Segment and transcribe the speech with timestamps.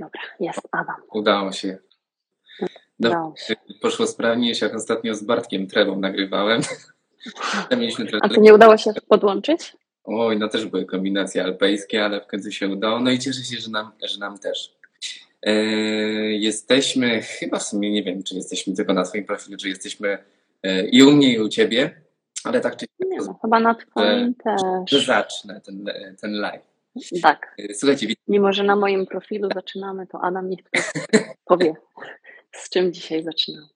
[0.00, 0.96] Dobra, jest Adam.
[1.12, 1.78] Udało się.
[3.00, 3.54] Udało się.
[3.80, 6.60] Poszło sprawnie, jak ostatnio z Bartkiem Trewą nagrywałem.
[8.22, 9.76] A to nie udało się podłączyć?
[10.04, 13.00] Oj, no też były kombinacje alpejskie, ale w końcu się udało.
[13.00, 14.74] No i cieszę się, że nam, że nam też.
[15.42, 15.52] E,
[16.32, 20.18] jesteśmy, chyba w sumie nie wiem, czy jesteśmy tylko na swoim profilu, czy jesteśmy
[20.62, 22.00] e, i u mnie, i u ciebie,
[22.44, 24.60] ale tak czy nie, no, chyba na twoim też.
[24.86, 25.84] Że zacznę ten,
[26.20, 26.71] ten live.
[27.22, 27.54] Tak.
[27.58, 30.60] E, słuchajcie, Mimo, że na moim profilu zaczynamy, to Adam niech
[31.44, 31.74] powie,
[32.52, 33.68] z czym dzisiaj zaczynamy.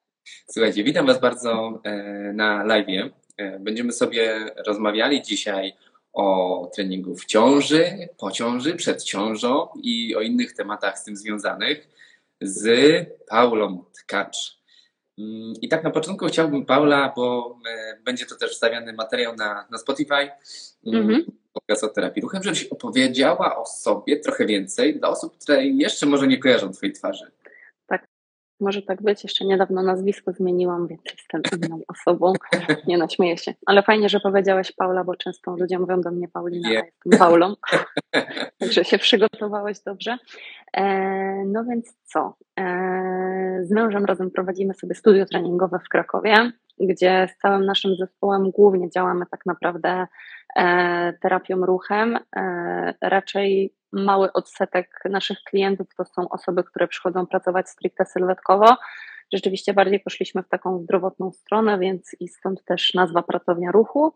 [0.51, 1.83] Słuchajcie, witam Was bardzo
[2.35, 3.13] na live.
[3.61, 5.73] Będziemy sobie rozmawiali dzisiaj
[6.13, 11.89] o treningu w ciąży, po ciąży, przed ciążą i o innych tematach z tym związanych
[12.41, 12.69] z
[13.29, 14.61] Paulą Tkacz.
[15.19, 19.67] Mm, I tak na początku chciałbym Paula, bo e, będzie to też wstawiany materiał na,
[19.71, 20.31] na Spotify,
[20.87, 26.07] mm podcast o terapii ruchem, żebyś opowiedziała o sobie trochę więcej dla osób, które jeszcze
[26.07, 27.31] może nie kojarzą Twojej twarzy.
[28.61, 29.25] Może tak być.
[29.25, 32.33] Jeszcze niedawno nazwisko zmieniłam, więc jestem inną osobą.
[32.87, 33.55] Nie naśmieję się.
[33.67, 36.83] Ale fajnie, że powiedziałeś Paula, bo często ludzie mówią do mnie Paulina, yeah.
[36.83, 37.55] a jestem Paulą.
[38.61, 40.19] Także się przygotowałeś dobrze.
[40.77, 40.85] E,
[41.47, 42.37] no więc co?
[42.59, 48.51] E, z mężem razem prowadzimy sobie studio treningowe w Krakowie, gdzie z całym naszym zespołem
[48.51, 50.07] głównie działamy tak naprawdę
[50.57, 52.19] e, terapią ruchem.
[53.03, 58.77] Raczej mały odsetek naszych klientów to są osoby, które przychodzą pracować stricte sylwetkowo.
[59.33, 64.13] Rzeczywiście bardziej poszliśmy w taką zdrowotną stronę, więc i stąd też nazwa Pracownia Ruchu.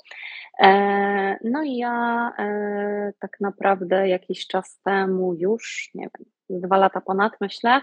[0.62, 7.00] E, no i ja e, tak naprawdę jakiś czas temu już, nie wiem, dwa lata
[7.00, 7.80] ponad myślę,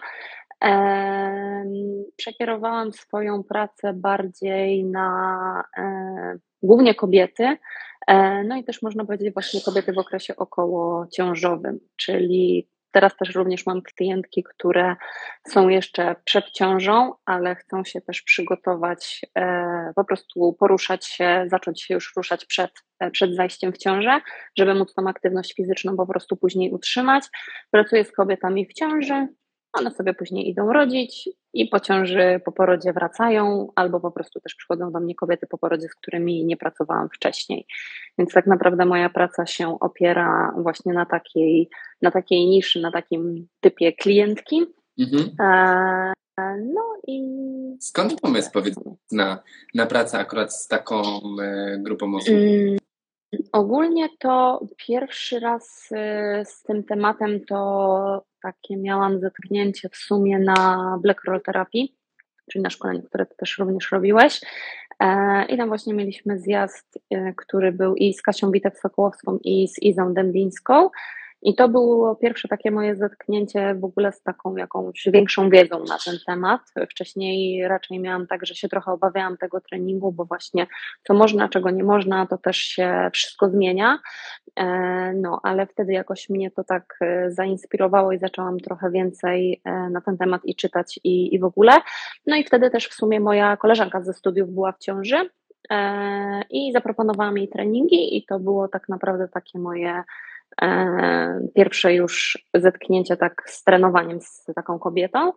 [0.64, 1.64] e,
[2.16, 5.64] przekierowałam swoją pracę bardziej na
[6.64, 7.58] głównie kobiety,
[8.46, 13.66] no i też można powiedzieć właśnie kobiety w okresie około ciążowym, czyli teraz też również
[13.66, 14.96] mam klientki, które
[15.48, 21.84] są jeszcze przed ciążą, ale chcą się też przygotować, e, po prostu poruszać się, zacząć
[21.84, 24.22] się już ruszać przed, e, przed zajściem w ciążę,
[24.58, 27.23] żeby móc tą aktywność fizyczną po prostu później utrzymać.
[27.72, 29.28] Pracuję z kobietami w ciąży,
[29.73, 31.30] one sobie później idą rodzić
[31.62, 35.58] i po ciąży, po porodzie wracają, albo po prostu też przychodzą do mnie kobiety po
[35.58, 37.66] porodzie, z którymi nie pracowałam wcześniej.
[38.18, 41.70] Więc tak naprawdę moja praca się opiera właśnie na takiej,
[42.02, 44.66] na takiej niszy, na takim typie klientki.
[45.00, 45.30] Mhm.
[45.40, 46.14] E,
[46.73, 47.22] no i.
[47.80, 48.76] Skąd pomysł, powiedz,
[49.12, 49.44] na,
[49.76, 51.02] na pracę akurat z taką
[51.42, 52.36] e, grupą osób?
[52.36, 52.78] Mm,
[53.52, 61.00] ogólnie to pierwszy raz e, z tym tematem to takie miałam zetknięcie w sumie na
[61.02, 61.96] Black Roll terapii,
[62.52, 64.42] czyli na szkoleniu, które ty też również robiłeś.
[65.00, 69.82] E, I tam właśnie mieliśmy zjazd, e, który był i z Kasią Witek-Sokołowską i z
[69.82, 70.90] Izą Dębińską.
[71.42, 75.98] I to było pierwsze takie moje zetknięcie w ogóle z taką jakąś większą wiedzą na
[76.05, 76.61] ten temat.
[76.89, 80.67] Wcześniej raczej miałam tak, że się trochę obawiałam tego treningu, bo właśnie
[81.08, 83.99] co można, czego nie można, to też się wszystko zmienia.
[84.55, 89.89] E, no, ale wtedy jakoś mnie to tak e, zainspirowało i zaczęłam trochę więcej e,
[89.89, 91.71] na ten temat i czytać i, i w ogóle.
[92.27, 95.30] No i wtedy też w sumie moja koleżanka ze studiów była w ciąży
[96.49, 100.04] i zaproponowałam jej treningi i to było tak naprawdę takie moje
[101.56, 105.34] pierwsze już zetknięcie tak z trenowaniem z taką kobietą.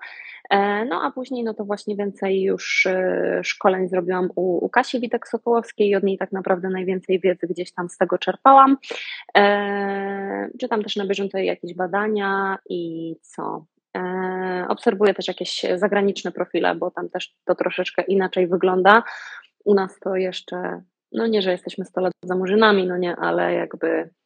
[0.50, 5.00] E, no a później no to właśnie więcej już e, szkoleń zrobiłam u, u Kasi
[5.00, 8.76] Witek-Sokołowskiej i od niej tak naprawdę najwięcej wiedzy gdzieś tam z tego czerpałam.
[10.60, 13.64] Czytam też na bieżąco jakieś badania i co?
[14.68, 19.02] Obserwuję też jakieś zagraniczne profile, bo tam też to troszeczkę inaczej wygląda.
[19.64, 20.82] U nas to jeszcze,
[21.12, 24.19] no nie, że jesteśmy 100 lat za murzynami, no nie, ale jakby E,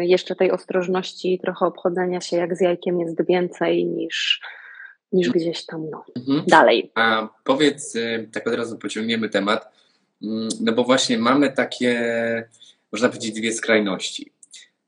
[0.00, 4.40] jeszcze tej ostrożności, trochę obchodzenia się jak z jajkiem jest więcej niż,
[5.12, 6.42] niż gdzieś tam no, mhm.
[6.46, 6.90] dalej.
[6.94, 9.68] A powiedz, y, tak od razu pociągniemy temat,
[10.22, 12.48] mm, no bo właśnie mamy takie,
[12.92, 14.32] można powiedzieć, dwie skrajności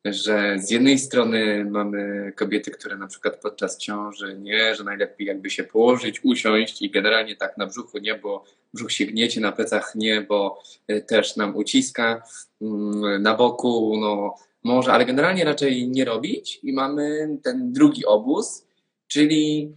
[0.05, 5.51] że z jednej strony mamy kobiety, które na przykład podczas ciąży nie, że najlepiej jakby
[5.51, 9.93] się położyć, usiąść i generalnie tak na brzuchu nie, bo brzuch się gniecie, na plecach
[9.95, 12.23] nie, bo y, też nam uciska,
[12.63, 14.35] mm, na boku no
[14.65, 18.67] może, ale generalnie raczej nie robić i mamy ten drugi obóz,
[19.07, 19.75] czyli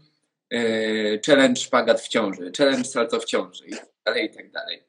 [0.53, 4.83] y, challenge szpagat w ciąży, challenge salto w ciąży i tak dalej, i tak dalej.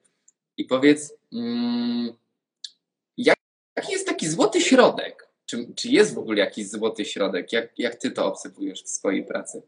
[0.56, 2.12] I powiedz, mm,
[3.16, 5.27] jaki jest taki złoty środek?
[5.50, 7.52] Czy, czy jest w ogóle jakiś złoty środek?
[7.52, 9.62] Jak, jak ty to obserwujesz w swojej pracy?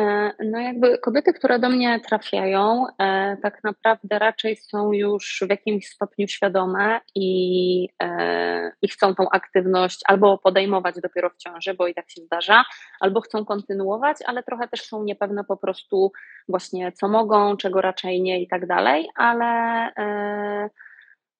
[0.00, 5.50] E, no jakby kobiety, które do mnie trafiają, e, tak naprawdę raczej są już w
[5.50, 11.86] jakimś stopniu świadome i, e, i chcą tą aktywność albo podejmować dopiero w ciąży, bo
[11.86, 12.64] i tak się zdarza,
[13.00, 16.12] albo chcą kontynuować, ale trochę też są niepewne po prostu
[16.48, 19.90] właśnie co mogą, czego raczej nie i tak dalej, ale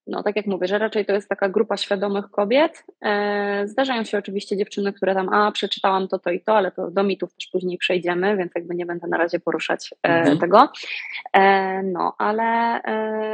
[0.07, 2.85] no tak jak mówię, że raczej to jest taka grupa świadomych kobiet.
[3.03, 6.91] E, zdarzają się oczywiście dziewczyny, które tam, a przeczytałam to, to i to, ale to
[6.91, 10.39] do mitów też później przejdziemy, więc jakby nie będę na razie poruszać e, mhm.
[10.39, 10.69] tego.
[11.33, 12.81] E, no, ale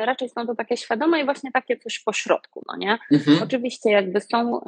[0.04, 2.98] raczej są to takie świadome i właśnie takie coś po środku, no nie?
[3.12, 3.42] Mhm.
[3.42, 4.60] Oczywiście jakby są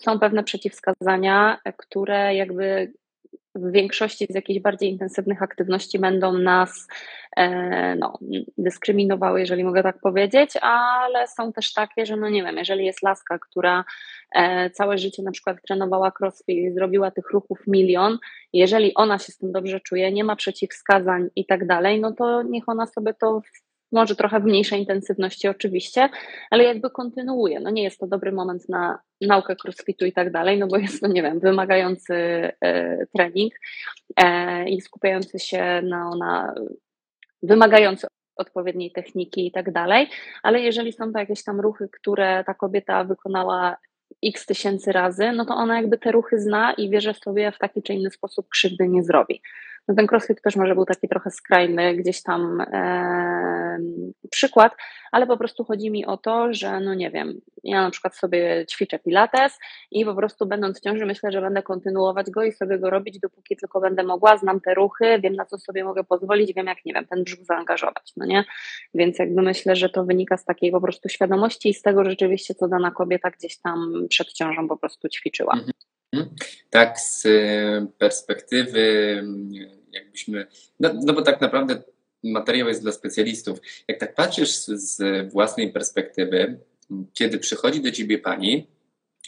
[0.00, 2.92] są pewne przeciwwskazania, które jakby
[3.54, 6.88] w większości z jakichś bardziej intensywnych aktywności będą nas
[7.36, 8.18] e, no,
[8.58, 13.02] dyskryminowały, jeżeli mogę tak powiedzieć, ale są też takie, że no nie wiem, jeżeli jest
[13.02, 13.84] laska, która
[14.34, 18.18] e, całe życie na przykład trenowała crossfit i zrobiła tych ruchów milion,
[18.52, 22.42] jeżeli ona się z tym dobrze czuje, nie ma przeciwwskazań i tak dalej, no to
[22.42, 23.40] niech ona sobie to
[23.92, 26.08] może trochę w mniejszej intensywności oczywiście,
[26.50, 27.60] ale jakby kontynuuje.
[27.60, 31.00] No nie jest to dobry moment na naukę crossfitu i tak dalej, no bo jest
[31.00, 33.54] to, nie wiem, wymagający e, trening
[34.16, 36.54] e, i skupiający się na, na
[37.42, 38.06] wymagający
[38.36, 40.08] odpowiedniej techniki i tak dalej,
[40.42, 43.76] ale jeżeli są to jakieś tam ruchy, które ta kobieta wykonała
[44.24, 47.58] x tysięcy razy, no to ona jakby te ruchy zna i wie, że sobie w
[47.58, 49.42] taki czy inny sposób krzywdy nie zrobi.
[49.90, 53.78] No ten crossfit też może był taki trochę skrajny gdzieś tam e,
[54.30, 54.72] przykład,
[55.12, 58.66] ale po prostu chodzi mi o to, że no nie wiem, ja na przykład sobie
[58.70, 59.58] ćwiczę pilates
[59.90, 63.20] i po prostu będąc w ciąży myślę, że będę kontynuować go i sobie go robić
[63.20, 66.84] dopóki tylko będę mogła, znam te ruchy, wiem na co sobie mogę pozwolić, wiem jak,
[66.84, 68.44] nie wiem, ten brzuch zaangażować, no nie?
[68.94, 72.54] Więc jakby myślę, że to wynika z takiej po prostu świadomości i z tego rzeczywiście,
[72.54, 75.52] co dana kobieta gdzieś tam przed ciążą po prostu ćwiczyła.
[75.52, 75.72] Mhm.
[76.12, 76.34] Mhm.
[76.70, 79.24] Tak, z e, perspektywy
[79.92, 80.46] jakbyśmy,
[80.80, 81.82] no, no bo tak naprawdę
[82.24, 83.58] materiał jest dla specjalistów.
[83.88, 86.58] Jak tak patrzysz z, z własnej perspektywy,
[87.12, 88.66] kiedy przychodzi do ciebie pani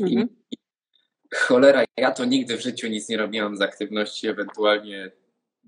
[0.00, 0.28] mhm.
[0.50, 0.56] i
[1.34, 5.10] cholera, ja to nigdy w życiu nic nie robiłam z aktywności, ewentualnie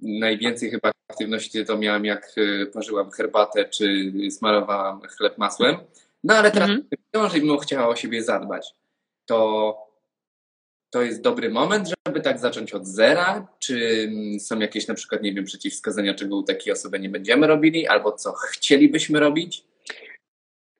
[0.02, 5.76] najwięcej chyba aktywności to miałam jak e, parzyłam herbatę czy smarowałam chleb masłem,
[6.24, 7.42] no ale teraz mhm.
[7.42, 8.74] mimo chciała o siebie zadbać,
[9.26, 9.78] to
[10.90, 13.46] to jest dobry moment, żeby tak zacząć od zera?
[13.58, 14.08] Czy
[14.40, 18.12] są jakieś na przykład, nie wiem, przeciwwskazania, czego u takiej osoby nie będziemy robili, albo
[18.12, 19.64] co chcielibyśmy robić?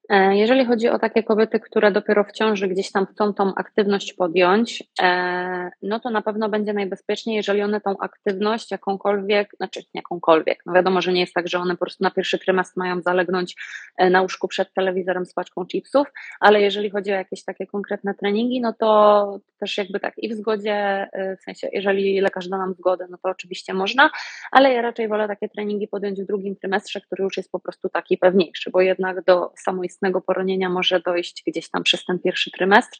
[0.09, 4.13] E, jeżeli chodzi o takie kobiety, które dopiero w ciąży gdzieś tam chcą tą aktywność
[4.13, 10.63] podjąć, e, no to na pewno będzie najbezpieczniej, jeżeli one tą aktywność jakąkolwiek, znaczy jakąkolwiek,
[10.67, 13.57] no wiadomo, że nie jest tak, że one po prostu na pierwszy trymestr mają zalegnąć
[13.97, 16.07] e, na łóżku przed telewizorem z paczką chipsów,
[16.41, 20.33] ale jeżeli chodzi o jakieś takie konkretne treningi, no to też jakby tak i w
[20.33, 21.09] zgodzie,
[21.41, 24.11] w sensie jeżeli lekarz da nam zgodę, no to oczywiście można,
[24.53, 27.89] ale ja raczej wolę takie treningi podjąć w drugim trymestrze, który już jest po prostu
[27.89, 32.51] taki pewniejszy, bo jednak do samoistności wczesnego poronienia może dojść gdzieś tam przez ten pierwszy
[32.51, 32.99] trymestr,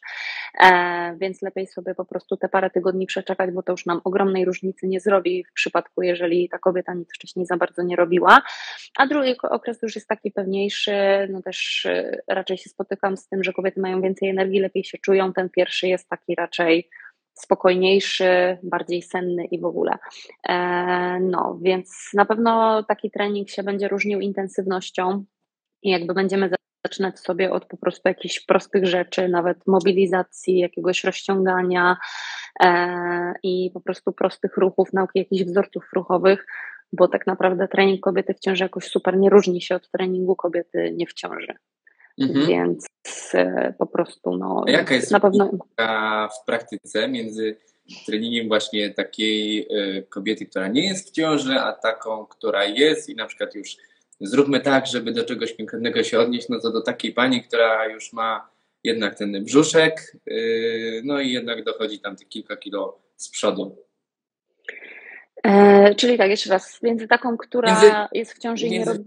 [0.63, 4.45] e, więc lepiej sobie po prostu te parę tygodni przeczekać, bo to już nam ogromnej
[4.45, 8.41] różnicy nie zrobi w przypadku, jeżeli ta kobieta nic wcześniej za bardzo nie robiła.
[8.97, 10.95] A drugi okres już jest taki pewniejszy,
[11.29, 14.97] no też e, raczej się spotykam z tym, że kobiety mają więcej energii, lepiej się
[14.97, 15.33] czują.
[15.33, 16.89] Ten pierwszy jest taki raczej
[17.33, 19.97] spokojniejszy, bardziej senny i w ogóle.
[20.49, 25.25] E, no, więc na pewno taki trening się będzie różnił intensywnością
[25.83, 26.49] i jakby będziemy
[26.85, 31.97] zaczynać sobie od po prostu jakichś prostych rzeczy, nawet mobilizacji, jakiegoś rozciągania
[32.63, 36.45] e, i po prostu prostych ruchów, nauki jakichś wzorców ruchowych,
[36.93, 40.93] bo tak naprawdę trening kobiety w ciąży jakoś super nie różni się od treningu kobiety
[40.95, 41.53] nie w ciąży.
[42.21, 42.47] Mhm.
[42.47, 42.87] Więc
[43.33, 44.63] e, po prostu no.
[44.67, 45.51] A jaka jest na pewno
[46.41, 47.57] w praktyce między
[48.05, 53.15] treningiem właśnie takiej e, kobiety, która nie jest w ciąży, a taką, która jest i
[53.15, 53.77] na przykład już
[54.21, 58.13] zróbmy tak, żeby do czegoś konkretnego się odnieść, no to do takiej pani, która już
[58.13, 58.49] ma
[58.83, 63.85] jednak ten brzuszek, yy, no i jednak dochodzi tam te kilka kilo z przodu.
[65.45, 69.05] E, czyli tak, jeszcze raz, między taką, która między, jest w ciąży i nie robi...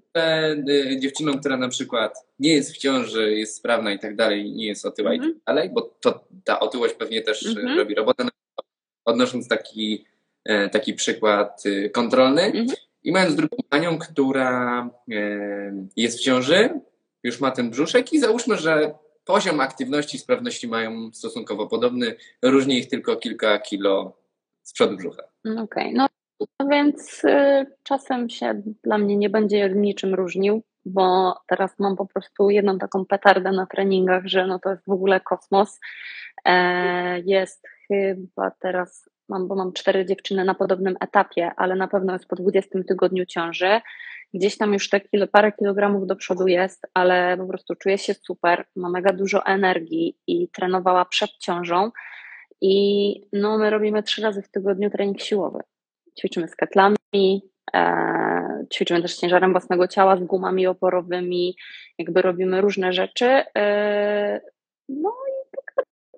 [0.68, 4.66] Y, dziewczyną, która na przykład nie jest w ciąży, jest sprawna i tak dalej, nie
[4.66, 5.30] jest otyła mm -hmm.
[5.30, 7.76] i tak dalej, bo to, ta otyłość pewnie też mm -hmm.
[7.76, 8.24] robi robotę,
[9.04, 10.04] odnosząc taki,
[10.44, 12.42] e, taki przykład y, kontrolny.
[12.42, 12.87] Mm -hmm.
[13.08, 16.80] I mając drugą panią, która e, jest w ciąży,
[17.22, 22.78] już ma ten brzuszek i załóżmy, że poziom aktywności i sprawności mają stosunkowo podobny, różni
[22.78, 24.16] ich tylko kilka kilo
[24.62, 25.22] z przodu brzucha.
[25.44, 25.92] Okej, okay.
[25.94, 26.08] no
[26.70, 32.50] więc y, czasem się dla mnie nie będzie niczym różnił, bo teraz mam po prostu
[32.50, 35.80] jedną taką petardę na treningach, że no to jest w ogóle kosmos.
[36.44, 42.12] E, jest chyba teraz mam, bo mam cztery dziewczyny na podobnym etapie, ale na pewno
[42.12, 43.80] jest po 20 tygodniu ciąży.
[44.34, 48.14] Gdzieś tam już te kilo, parę kilogramów do przodu jest, ale po prostu czuję się
[48.14, 51.90] super, ma mega dużo energii i trenowała przed ciążą.
[52.60, 55.60] I no, my robimy trzy razy w tygodniu trening siłowy.
[56.18, 56.96] Ćwiczymy z ketlami,
[57.74, 61.56] e, ćwiczymy też ciężarem własnego ciała, z gumami oporowymi,
[61.98, 63.42] jakby robimy różne rzeczy.
[63.58, 64.40] E,
[64.88, 65.12] no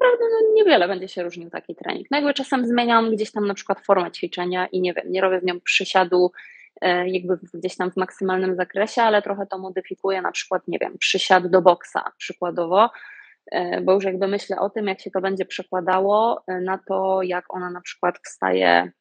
[0.00, 2.06] naprawdę no, niewiele będzie się różnił taki trening.
[2.10, 5.40] No jakby czasem zmieniam gdzieś tam na przykład formę ćwiczenia i nie wiem, nie robię
[5.40, 6.32] z nią przysiadu
[6.80, 10.98] e, jakby gdzieś tam w maksymalnym zakresie, ale trochę to modyfikuję, na przykład, nie wiem,
[10.98, 12.90] przysiad do boksa przykładowo,
[13.52, 17.22] e, bo już jakby myślę o tym, jak się to będzie przekładało e, na to,
[17.22, 18.92] jak ona na przykład wstaje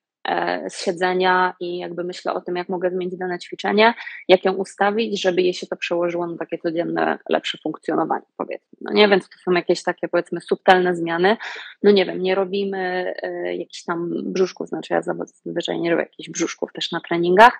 [0.69, 3.93] z siedzenia i jakby myślę o tym, jak mogę zmienić dane ćwiczenie,
[4.27, 8.77] jak ją ustawić, żeby jej się to przełożyło na takie codzienne, lepsze funkcjonowanie, powiedzmy.
[8.81, 11.37] No nie, więc to są jakieś takie, powiedzmy, subtelne zmiany.
[11.83, 16.29] No nie wiem, nie robimy y, jakichś tam brzuszków, znaczy ja zazwyczaj nie robię jakichś
[16.29, 17.57] brzuszków też na treningach,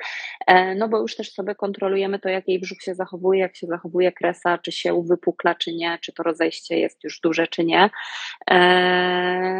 [0.51, 3.67] y, no bo już też sobie kontrolujemy to, jak jej brzuch się zachowuje, jak się
[3.67, 7.89] zachowuje kresa, czy się wypukla, czy nie, czy to rozejście jest już duże, czy nie.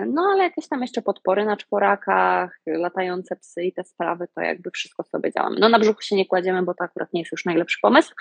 [0.08, 2.60] No ale jakieś tam jeszcze podpory na czworakach,
[3.00, 5.60] latające psy i te sprawy, to jakby wszystko sobie działamy.
[5.60, 8.14] No na brzuchu się nie kładziemy, bo to akurat nie jest już najlepszy pomysł,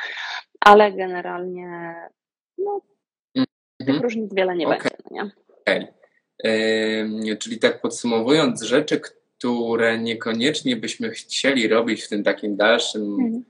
[0.61, 1.95] ale generalnie
[2.59, 2.81] no,
[3.35, 3.47] mhm.
[3.87, 4.79] tych różnic wiele nie okay.
[4.79, 4.97] będzie.
[5.11, 5.31] No nie?
[5.61, 5.87] Okay.
[7.25, 13.45] Yy, czyli tak podsumowując, rzeczy, które niekoniecznie byśmy chcieli robić w tym takim dalszym, mhm.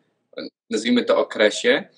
[0.71, 1.89] nazwijmy to okresie,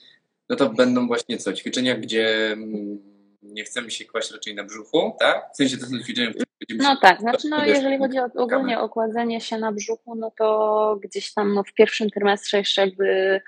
[0.48, 1.52] no to będą właśnie co?
[1.52, 2.98] Ćwiczenia, gdzie mm,
[3.42, 5.50] nie chcemy się kłaść raczej na brzuchu, tak?
[5.54, 8.88] W sensie to są ćwiczenia, będziemy No tak, znaczy no, jeżeli chodzi o, ogólnie o
[8.88, 13.40] kładzenie się na brzuchu, no to gdzieś tam no, w pierwszym trymestrze jeszcze jakby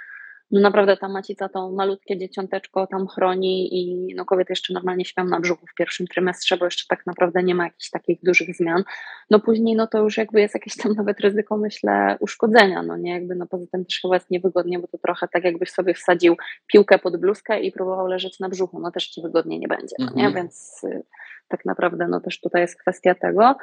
[0.52, 5.24] no naprawdę ta macica to malutkie dzieciąteczko tam chroni i no kobiety jeszcze normalnie śpią
[5.24, 8.84] na brzuchu w pierwszym trymestrze, bo jeszcze tak naprawdę nie ma jakichś takich dużych zmian.
[9.30, 13.12] No później no to już jakby jest jakieś tam nawet ryzyko, myślę, uszkodzenia, no nie,
[13.12, 16.36] jakby no poza tym też chyba jest niewygodnie, bo to trochę tak jakbyś sobie wsadził
[16.66, 20.06] piłkę pod bluzkę i próbował leżeć na brzuchu, no też ci wygodnie nie będzie, no
[20.14, 20.34] nie, mhm.
[20.34, 21.02] więc y,
[21.48, 23.56] tak naprawdę no też tutaj jest kwestia tego.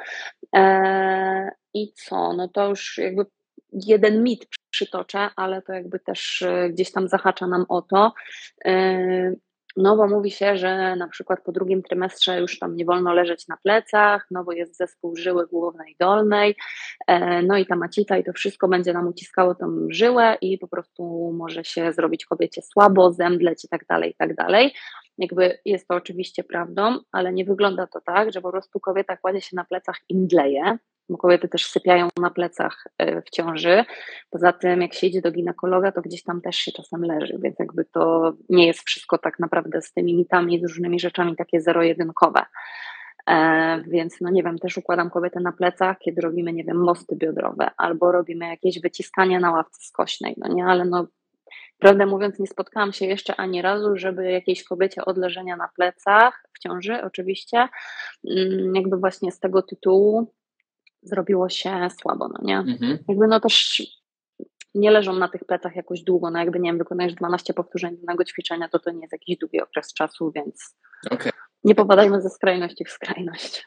[0.52, 3.26] Eee, I co, no to już jakby
[3.72, 8.12] jeden mit przytoczę, ale to jakby też e, gdzieś tam zahacza nam o to.
[8.64, 9.34] E,
[9.76, 13.48] no bo mówi się, że na przykład po drugim trymestrze już tam nie wolno leżeć
[13.48, 16.56] na plecach, no bo jest zespół żyły głównej dolnej,
[17.06, 20.68] e, no i ta macita i to wszystko będzie nam uciskało tą żyłę i po
[20.68, 24.74] prostu może się zrobić kobiecie słabo, zemdleć i tak dalej, i tak dalej.
[25.18, 29.40] Jakby jest to oczywiście prawdą, ale nie wygląda to tak, że po prostu kobieta kładzie
[29.40, 30.78] się na plecach i mdleje,
[31.08, 33.84] bo kobiety też sypiają na plecach e, w ciąży.
[34.30, 37.58] Poza tym, jak się idzie do ginekologa, to gdzieś tam też się czasem leży, więc
[37.58, 42.40] jakby to nie jest wszystko tak naprawdę z tymi mitami, z różnymi rzeczami takie zero-jedynkowe.
[43.30, 47.16] E, więc no nie wiem, też układam kobietę na plecach, kiedy robimy, nie wiem, mosty
[47.16, 51.06] biodrowe, albo robimy jakieś wyciskanie na ławce skośnej, no nie, ale no
[51.80, 56.44] Prawdę mówiąc, nie spotkałam się jeszcze ani razu, żeby jakiejś kobiecie od leżenia na plecach,
[56.52, 57.68] w ciąży oczywiście,
[58.30, 60.32] mm, jakby właśnie z tego tytułu
[61.02, 62.58] zrobiło się słabo, no nie?
[62.58, 62.98] Mhm.
[63.08, 63.82] Jakby no też
[64.74, 68.24] nie leżą na tych plecach jakoś długo, no jakby nie wiem, wykonujesz 12 powtórzeń danego
[68.24, 70.76] ćwiczenia, to to nie jest jakiś długi okres czasu, więc
[71.10, 71.32] okay.
[71.64, 73.66] nie popadajmy ze skrajności w skrajność.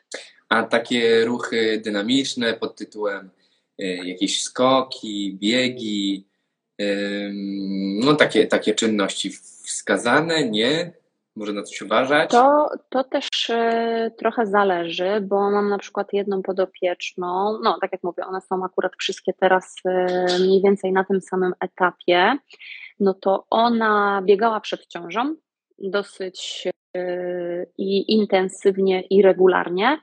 [0.49, 3.29] A takie ruchy dynamiczne pod tytułem
[3.81, 6.27] y, jakieś skoki, biegi,
[7.99, 9.29] no takie, takie czynności
[9.63, 10.91] wskazane, nie?
[11.35, 12.31] Może na coś uważać?
[12.31, 18.03] To, to też y, trochę zależy, bo mam na przykład jedną podopieczną, no tak jak
[18.03, 22.37] mówię, one są akurat wszystkie teraz y, mniej więcej na tym samym etapie,
[22.99, 25.35] no to ona biegała przed ciążą
[25.79, 29.99] dosyć y, i intensywnie i regularnie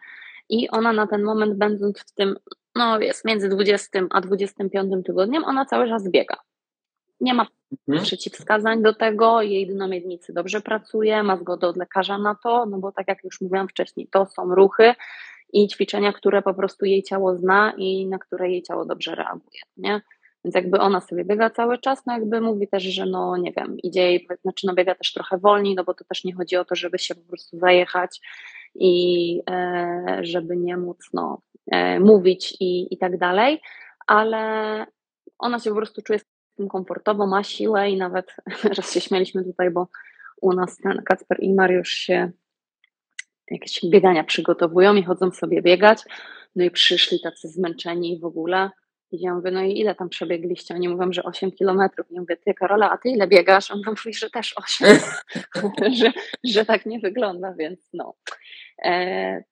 [0.48, 2.36] i ona na ten moment będąc w tym,
[2.74, 6.36] no jest między 20 a 25 tygodniem, ona cały czas biega.
[7.20, 7.46] Nie ma
[7.88, 8.04] mhm.
[8.04, 12.92] przeciwwskazań do tego, jej dynamiednicy dobrze pracuje, ma zgodę od lekarza na to, no bo
[12.92, 14.94] tak jak już mówiłam wcześniej, to są ruchy
[15.52, 19.60] i ćwiczenia, które po prostu jej ciało zna i na które jej ciało dobrze reaguje,
[19.76, 20.00] nie?
[20.44, 23.76] Więc jakby ona sobie biega cały czas, no jakby mówi też, że no nie wiem,
[23.78, 26.64] idzie jej, znaczy no biega też trochę wolniej, no bo to też nie chodzi o
[26.64, 28.20] to, żeby się po prostu zajechać
[28.74, 33.60] i e, żeby nie móc no, e, mówić i, i tak dalej,
[34.06, 34.86] ale
[35.38, 36.18] ona się po prostu czuje
[36.60, 38.36] tym komfortowo, ma siłę i nawet
[38.76, 39.88] raz się śmialiśmy tutaj, bo
[40.40, 42.30] u nas ten Kacper i Mariusz się
[43.50, 46.02] jakieś biegania przygotowują i chodzą sobie biegać.
[46.56, 48.70] No i przyszli tacy zmęczeni w ogóle.
[49.12, 50.74] I ja mówię, no i ile tam przebiegliście?
[50.74, 52.10] Oni mówią, że 8 kilometrów.
[52.10, 53.70] I mówię, ty Karola, a ty ile biegasz?
[53.70, 54.98] On mówi, że też 8.
[56.00, 56.12] że,
[56.44, 58.14] że tak nie wygląda, więc no.
[58.84, 59.44] E,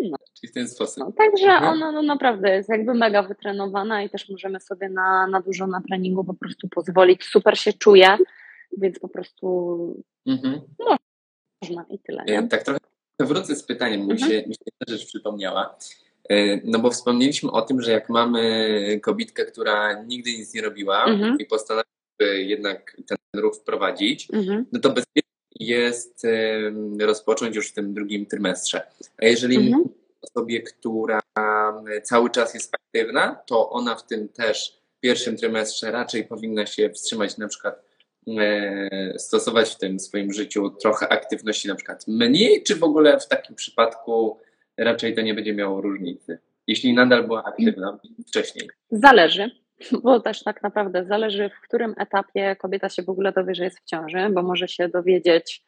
[0.00, 0.16] No.
[0.40, 0.98] Czyli w ten sposób.
[0.98, 1.72] No, także mhm.
[1.72, 5.80] ona no, naprawdę jest jakby mega wytrenowana i też możemy sobie na, na dużo na
[5.80, 7.24] treningu po prostu pozwolić.
[7.24, 8.18] Super się czuje,
[8.78, 10.60] więc po prostu mhm.
[10.78, 10.96] no,
[11.62, 12.24] można i tyle.
[12.24, 12.48] Nie?
[12.48, 12.80] Tak trochę
[13.20, 14.20] wrócę z pytaniem, mhm.
[14.20, 15.76] mi, się, mi się ta rzecz przypomniała.
[16.30, 21.04] E, no bo wspomnieliśmy o tym, że jak mamy kobietkę, która nigdy nic nie robiła
[21.04, 21.38] mhm.
[21.38, 21.88] i postanowi
[22.20, 24.66] jednak ten ruch wprowadzić, mhm.
[24.72, 25.23] no to bezpiecznie
[25.60, 26.26] jest
[27.00, 28.82] rozpocząć już w tym drugim trymestrze.
[29.22, 29.84] A jeżeli mhm.
[30.22, 31.20] osobie, która
[32.02, 37.38] cały czas jest aktywna, to ona w tym też pierwszym trymestrze raczej powinna się wstrzymać,
[37.38, 37.82] na przykład
[39.16, 43.56] stosować w tym swoim życiu trochę aktywności, na przykład mniej, czy w ogóle w takim
[43.56, 44.38] przypadku
[44.76, 48.70] raczej to nie będzie miało różnicy, jeśli nadal była aktywna wcześniej?
[48.90, 49.63] Zależy
[50.02, 53.80] bo też tak naprawdę zależy, w którym etapie kobieta się w ogóle dowie, że jest
[53.80, 55.64] w ciąży, bo może się dowiedzieć,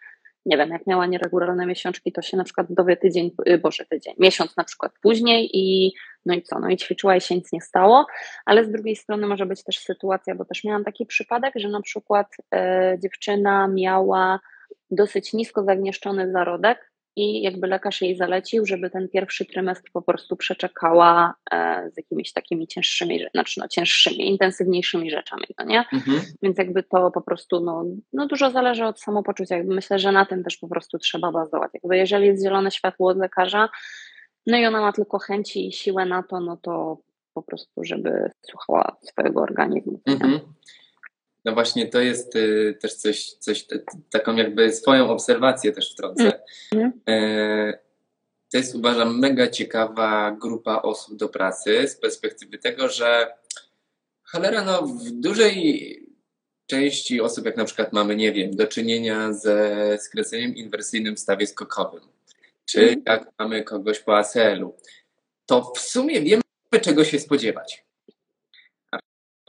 [0.47, 4.15] nie wiem, jak miała nieregularne miesiączki, to się na przykład dowie tydzień, y, boże tydzień,
[4.19, 5.95] miesiąc na przykład później i
[6.27, 8.07] no i co, no i ćwiczyła i się nic nie stało,
[8.45, 11.81] ale z drugiej strony może być też sytuacja, bo też miałam taki przypadek, że na
[11.81, 14.41] przykład e, dziewczyna miała
[14.91, 20.37] dosyć nisko zagnieszczony zarodek, i jakby lekarz jej zalecił, żeby ten pierwszy trymestr po prostu
[20.37, 25.85] przeczekała e, z jakimiś takimi cięższymi, znaczy no cięższymi, intensywniejszymi rzeczami, no nie?
[25.93, 26.21] Mhm.
[26.43, 30.27] Więc jakby to po prostu, no, no dużo zależy od samopoczucia, jakby myślę, że na
[30.27, 33.69] tym też po prostu trzeba bazować, jakby jeżeli jest zielone światło od lekarza,
[34.47, 36.99] no i ona ma tylko chęci i siłę na to, no to
[37.35, 40.01] po prostu, żeby słuchała swojego organizmu.
[40.07, 40.41] Mhm.
[41.47, 43.67] No właśnie to jest y, też coś, coś
[44.11, 46.41] taką jakby swoją obserwację też wtrącę.
[46.73, 46.93] Mm.
[47.09, 47.79] E,
[48.53, 53.33] to jest uważam mega ciekawa grupa osób do pracy z perspektywy tego, że
[54.23, 56.07] cholera no w dużej
[56.67, 61.47] części osób, jak na przykład mamy, nie wiem, do czynienia ze skreceniem inwersyjnym w stawie
[61.47, 62.03] skokowym,
[62.65, 63.03] czy mm.
[63.07, 64.77] jak mamy kogoś po ASL-u,
[65.47, 66.43] to w sumie wiemy,
[66.83, 67.87] czego się spodziewać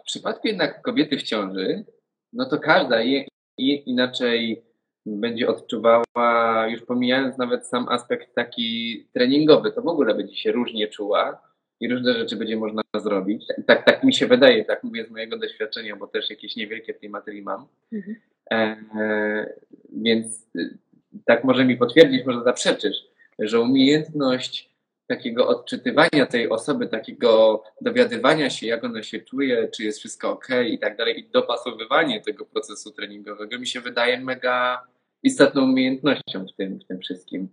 [0.08, 1.86] przypadku jednak kobiety w ciąży,
[2.34, 3.26] no to każda je,
[3.58, 4.64] je inaczej
[5.06, 10.88] będzie odczuwała, już pomijając nawet sam aspekt taki treningowy, to w ogóle będzie się różnie
[10.88, 11.42] czuła
[11.80, 13.46] i różne rzeczy będzie można zrobić.
[13.68, 17.00] Tak, tak mi się wydaje, tak mówię z mojego doświadczenia, bo też jakieś niewielkie w
[17.00, 17.68] tej materii mam.
[17.94, 18.16] Mhm.
[18.52, 19.54] E,
[19.94, 20.48] więc
[21.26, 22.98] tak może mi potwierdzić, może zaprzeczysz,
[23.40, 24.70] że umiejętność
[25.08, 30.48] takiego odczytywania tej osoby, takiego dowiadywania się, jak ona się czuje, czy jest wszystko ok
[30.70, 34.84] i tak dalej, i dopasowywanie tego procesu treningowego mi się wydaje mega
[35.24, 37.50] istotną umiejętnością w tym, w tym wszystkim.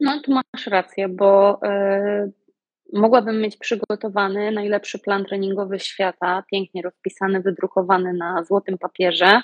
[0.00, 2.32] No, tu masz rację, bo yy,
[2.92, 9.42] mogłabym mieć przygotowany najlepszy plan treningowy świata, pięknie rozpisany, wydrukowany na złotym papierze,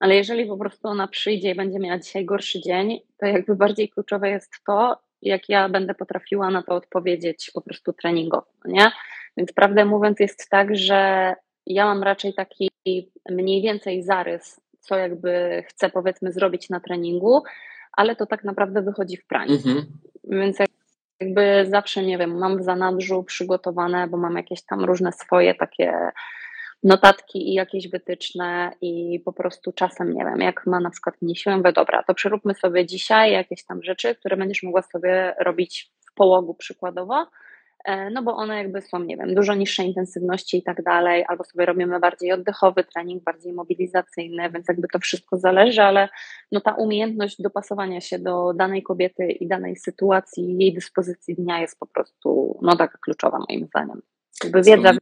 [0.00, 3.88] ale jeżeli po prostu ona przyjdzie i będzie miała dzisiaj gorszy dzień, to jakby bardziej
[3.88, 8.90] kluczowe jest to, jak ja będę potrafiła na to odpowiedzieć po prostu treningowo, no nie?
[9.36, 11.34] Więc prawdę mówiąc jest tak, że
[11.66, 12.70] ja mam raczej taki
[13.30, 17.42] mniej więcej zarys, co jakby chcę powiedzmy zrobić na treningu,
[17.92, 19.54] ale to tak naprawdę wychodzi w praniu.
[19.54, 19.86] Mhm.
[20.24, 20.58] Więc
[21.20, 26.10] jakby zawsze, nie wiem, mam w zanadrzu przygotowane, bo mam jakieś tam różne swoje takie
[26.84, 31.36] notatki i jakieś wytyczne i po prostu czasem, nie wiem, jak ma na przykład mniej
[31.36, 35.92] siłę, mówię, dobra, to przeróbmy sobie dzisiaj jakieś tam rzeczy, które będziesz mogła sobie robić
[36.10, 37.26] w połogu przykładowo,
[37.84, 41.44] e, no bo one jakby są, nie wiem, dużo niższej intensywności i tak dalej, albo
[41.44, 46.08] sobie robimy bardziej oddechowy trening, bardziej mobilizacyjny, więc jakby to wszystko zależy, ale
[46.52, 51.78] no ta umiejętność dopasowania się do danej kobiety i danej sytuacji, jej dyspozycji dnia jest
[51.78, 54.02] po prostu, no taka kluczowa moim zdaniem.
[54.44, 54.92] Jakby wiedza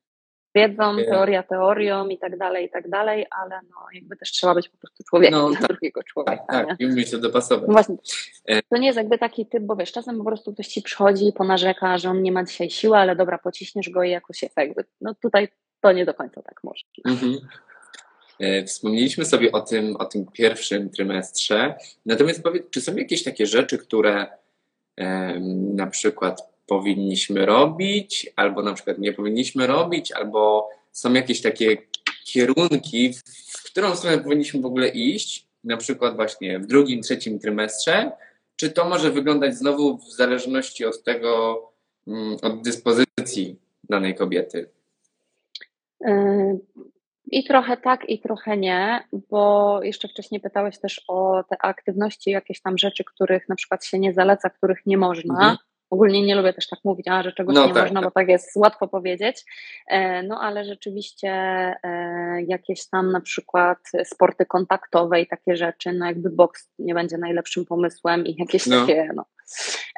[0.55, 4.69] wiedzą, teoria teorią i tak dalej, i tak dalej, ale no jakby też trzeba być
[4.69, 6.45] po prostu człowiekiem no, tak, drugiego człowieka.
[6.49, 7.67] Tak, tak, i umieć to dopasować.
[7.67, 7.97] No właśnie,
[8.45, 11.29] e, to nie jest jakby taki typ, bo wiesz, czasem po prostu ktoś ci przychodzi
[11.29, 14.57] i ponarzeka, że on nie ma dzisiaj siły, ale dobra, pociśniesz go i jakoś jest
[14.57, 15.49] jakby, no tutaj
[15.81, 16.85] to nie do końca tak może.
[17.05, 17.39] Mhm.
[18.41, 21.75] E, wspomnieliśmy sobie o tym, o tym pierwszym trymestrze,
[22.07, 24.27] natomiast powiedz, czy są jakieś takie rzeczy, które
[25.75, 31.77] na przykład powinniśmy robić, albo na przykład nie powinniśmy robić, albo są jakieś takie
[32.25, 33.13] kierunki,
[33.47, 38.13] w którą stronę powinniśmy w ogóle iść, na przykład właśnie w drugim, trzecim trymestrze,
[38.57, 41.63] czy to może wyglądać znowu w zależności od tego,
[42.07, 43.57] mm, od dyspozycji
[43.89, 44.71] danej kobiety?
[46.01, 46.61] Yy,
[47.27, 52.61] I trochę tak, i trochę nie, bo jeszcze wcześniej pytałeś też o te aktywności, jakieś
[52.61, 55.35] tam rzeczy, których na przykład się nie zaleca, których nie można.
[55.35, 55.57] Mhm.
[55.93, 58.09] Ogólnie nie lubię też tak mówić, a, że czegoś no, nie tak, można, tak.
[58.09, 59.45] bo tak jest łatwo powiedzieć.
[59.89, 66.07] E, no ale rzeczywiście e, jakieś tam na przykład sporty kontaktowe i takie rzeczy, no
[66.07, 68.81] jakby boks nie będzie najlepszym pomysłem i jakieś no.
[68.81, 69.25] takie, no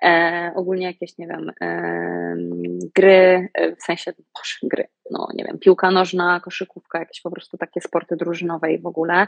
[0.02, 1.52] E, ogólnie jakieś, nie wiem,
[2.94, 3.48] gry,
[3.80, 8.16] w sensie boże, gry, no nie wiem, piłka nożna, koszykówka, jakieś po prostu takie sporty
[8.16, 9.26] drużynowe i w ogóle.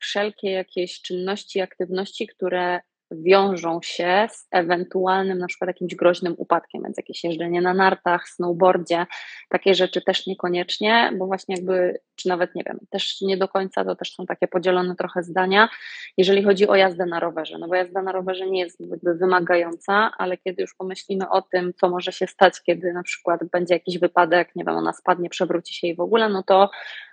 [0.00, 6.96] Wszelkie jakieś czynności, aktywności, które wiążą się z ewentualnym na przykład jakimś groźnym upadkiem, więc
[6.96, 9.06] jakieś jeżdżenie na nartach, snowboardzie,
[9.48, 13.84] takie rzeczy też niekoniecznie, bo właśnie jakby, czy nawet nie wiem, też nie do końca,
[13.84, 15.68] to też są takie podzielone trochę zdania,
[16.16, 20.12] jeżeli chodzi o jazdę na rowerze, no bo jazda na rowerze nie jest jakby wymagająca,
[20.18, 23.98] ale kiedy już pomyślimy o tym, co może się stać, kiedy na przykład będzie jakiś
[23.98, 26.70] wypadek, nie wiem, ona spadnie, przewróci się i w ogóle, no to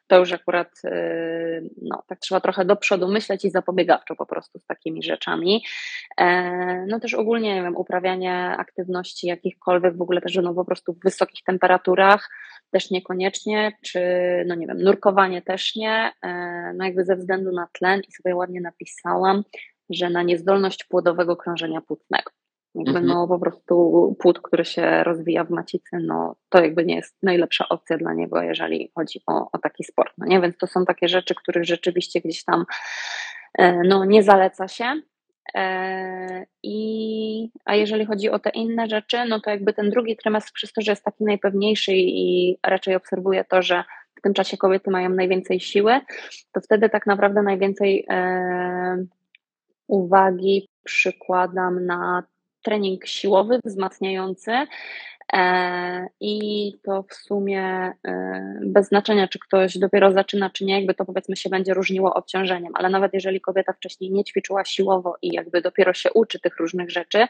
[0.07, 4.59] to już akurat y, no, tak trzeba trochę do przodu myśleć i zapobiegawczo po prostu
[4.59, 5.63] z takimi rzeczami.
[6.17, 10.93] E, no też ogólnie, nie wiem, uprawianie aktywności jakichkolwiek w ogóle też no po prostu
[10.93, 12.29] w wysokich temperaturach
[12.71, 14.01] też niekoniecznie, czy
[14.47, 18.35] no nie wiem, nurkowanie też nie, e, no jakby ze względu na tlen i sobie
[18.35, 19.43] ładnie napisałam,
[19.89, 22.31] że na niezdolność płodowego krążenia płótnego.
[22.75, 23.05] Jakby mhm.
[23.05, 27.69] no po prostu płód, który się rozwija w macicy, no to jakby nie jest najlepsza
[27.69, 30.13] opcja dla niego, jeżeli chodzi o, o taki sport.
[30.17, 30.41] No nie?
[30.41, 32.65] Więc to są takie rzeczy, których rzeczywiście gdzieś tam
[33.57, 35.01] e, no, nie zaleca się.
[35.55, 40.51] E, I, a jeżeli chodzi o te inne rzeczy, no to jakby ten drugi trymestr,
[40.53, 43.83] przez to, że jest taki najpewniejszy i raczej obserwuję to, że
[44.17, 45.99] w tym czasie kobiety mają najwięcej siły,
[46.51, 49.05] to wtedy tak naprawdę najwięcej e,
[49.87, 52.23] uwagi przykładam na
[52.63, 54.51] trening siłowy, wzmacniający,
[56.19, 61.05] I to w sumie e, bez znaczenia, czy ktoś dopiero zaczyna, czy nie, jakby to
[61.05, 65.61] powiedzmy się będzie różniło obciążeniem, ale nawet jeżeli kobieta wcześniej nie ćwiczyła siłowo i jakby
[65.61, 67.27] dopiero się uczy tych różnych rzeczy,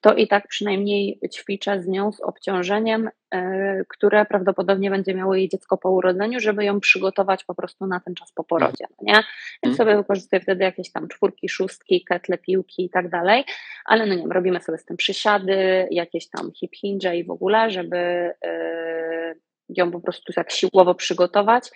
[0.00, 5.48] to i tak przynajmniej ćwiczę z nią z obciążeniem, e, które prawdopodobnie będzie miało jej
[5.48, 9.22] dziecko po urodzeniu, żeby ją przygotować po prostu na ten czas po porodzie, no nie?
[9.62, 13.44] Więc sobie wykorzystuję wtedy jakieś tam czwórki, szóstki, ketle, piłki i tak dalej,
[13.84, 17.30] ale no nie wiem, robimy sobie z tym przysiady, jakieś tam hip hinge i w
[17.30, 17.39] ogóle,
[17.70, 17.96] żeby
[18.44, 19.34] e,
[19.76, 21.70] ją po prostu tak siłowo przygotować,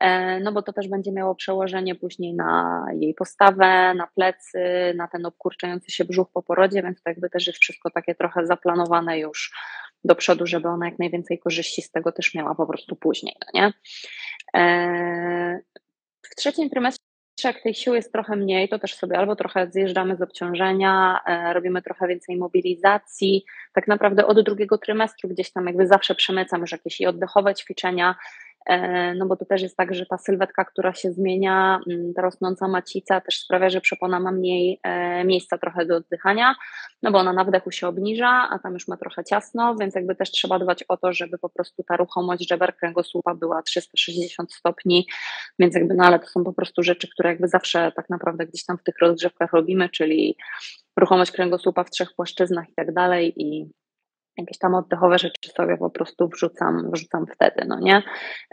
[0.00, 4.58] e, no bo to też będzie miało przełożenie później na jej postawę, na plecy,
[4.96, 8.46] na ten obkurczający się brzuch po porodzie, więc to jakby też jest wszystko takie trochę
[8.46, 9.52] zaplanowane już
[10.04, 13.60] do przodu, żeby ona jak najwięcej korzyści z tego też miała po prostu później, no
[13.60, 13.72] nie?
[14.56, 15.60] E,
[16.22, 17.03] w trzecim trymestrze
[17.48, 21.52] jak tej siły jest trochę mniej, to też sobie albo trochę zjeżdżamy z obciążenia, e,
[21.52, 23.44] robimy trochę więcej mobilizacji.
[23.72, 28.14] Tak naprawdę od drugiego trymestru gdzieś tam jakby zawsze przemycam już jakieś i oddechowe ćwiczenia,
[29.16, 32.68] no bo to też jest tak, że ta sylwetka, która się zmienia, mm, ta rosnąca
[32.68, 36.54] macica też sprawia, że przepona ma mniej e, miejsca trochę do oddychania,
[37.02, 40.14] no bo ona na wdechu się obniża, a tam już ma trochę ciasno, więc jakby
[40.14, 45.06] też trzeba dbać o to, żeby po prostu ta ruchomość żeber kręgosłupa była 360 stopni,
[45.58, 48.64] więc jakby, no ale to są po prostu rzeczy, które jakby zawsze tak naprawdę gdzieś
[48.64, 50.36] tam w tych rozgrzewkach robimy, czyli
[50.96, 53.70] ruchomość kręgosłupa w trzech płaszczyznach i tak dalej i
[54.36, 58.02] jakieś tam oddechowe rzeczy sobie po prostu wrzucam, wrzucam wtedy, no nie?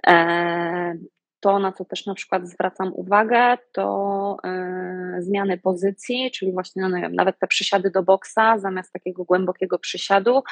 [0.07, 0.93] E,
[1.41, 7.01] to, na co też na przykład zwracam uwagę, to e, zmiany pozycji, czyli właśnie, no
[7.01, 10.43] wiem, nawet te przysiady do boksa, zamiast takiego głębokiego przysiadu,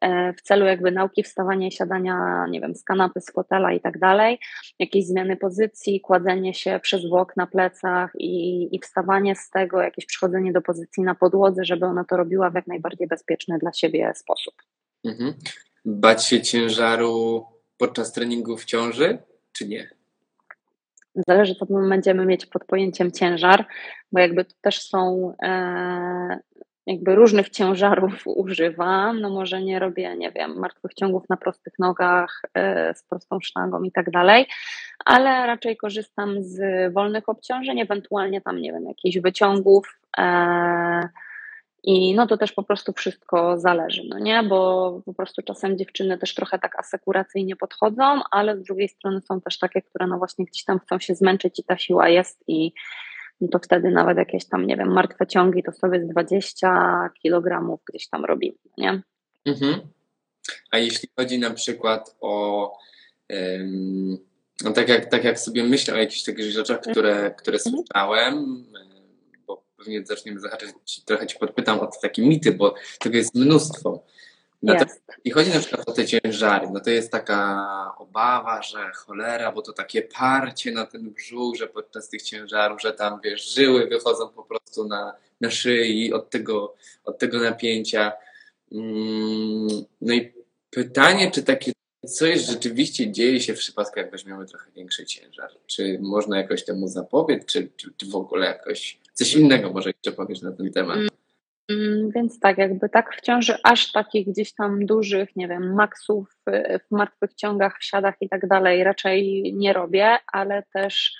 [0.00, 3.80] e, w celu jakby nauki wstawania i siadania, nie wiem, z kanapy, z fotela i
[3.80, 4.38] tak dalej,
[4.78, 10.06] jakieś zmiany pozycji, kładzenie się przez włok na plecach i, i wstawanie z tego, jakieś
[10.06, 14.12] przychodzenie do pozycji na podłodze, żeby ona to robiła w jak najbardziej bezpieczny dla siebie
[14.14, 14.54] sposób.
[15.04, 15.34] Mhm.
[15.84, 17.44] Bać się ciężaru
[17.78, 19.18] podczas treningu w ciąży,
[19.52, 19.90] czy nie?
[21.28, 23.66] Zależy, co będziemy mieć pod pojęciem ciężar,
[24.12, 26.38] bo jakby to też są e,
[26.86, 29.20] jakby różnych ciężarów używam.
[29.20, 33.82] No może nie robię, nie wiem, martwych ciągów na prostych nogach e, z prostą sztangą
[33.82, 34.46] i tak dalej,
[35.04, 40.00] ale raczej korzystam z wolnych obciążeń, ewentualnie tam, nie wiem, jakichś wyciągów.
[40.18, 41.08] E,
[41.86, 44.42] i no to też po prostu wszystko zależy, no nie?
[44.42, 49.40] Bo po prostu czasem dziewczyny też trochę tak asekuracyjnie podchodzą, ale z drugiej strony są
[49.40, 52.72] też takie, które no właśnie gdzieś tam chcą się zmęczyć i ta siła jest i
[53.40, 57.78] no to wtedy nawet jakieś tam, nie wiem, martwe ciągi to sobie z 20 kg
[57.88, 59.02] gdzieś tam robimy, no nie?
[59.46, 59.80] Mhm.
[60.70, 62.72] A jeśli chodzi na przykład o
[64.64, 67.76] no tak jak, tak jak sobie myślę o jakichś takich rzeczach, które, które mhm.
[67.76, 68.64] słyszałem,
[69.86, 70.70] pewnie zaczniemy zahaczać,
[71.04, 74.04] trochę Ci podpytam o te takie mity, bo tego jest mnóstwo.
[75.24, 76.68] I chodzi na przykład o te ciężary.
[76.72, 77.66] No to jest taka
[77.98, 82.92] obawa, że cholera, bo to takie parcie na ten brzuch, że podczas tych ciężarów, że
[82.92, 88.12] tam wiesz, żyły wychodzą po prostu na, na szyi od tego, od tego napięcia.
[88.72, 89.68] Mm,
[90.00, 90.32] no i
[90.70, 91.72] pytanie, czy takie
[92.06, 95.50] coś rzeczywiście dzieje się w przypadku, jak weźmiemy trochę większy ciężar?
[95.66, 100.12] Czy można jakoś temu zapobiec, czy, czy, czy w ogóle jakoś Coś innego może jeszcze
[100.12, 100.98] powiesz na ten temat.
[101.68, 106.36] Mm, więc tak, jakby tak w ciąży aż takich gdzieś tam dużych, nie wiem, maksów
[106.48, 111.16] y, w martwych ciągach, w siadach i tak dalej raczej nie robię, ale też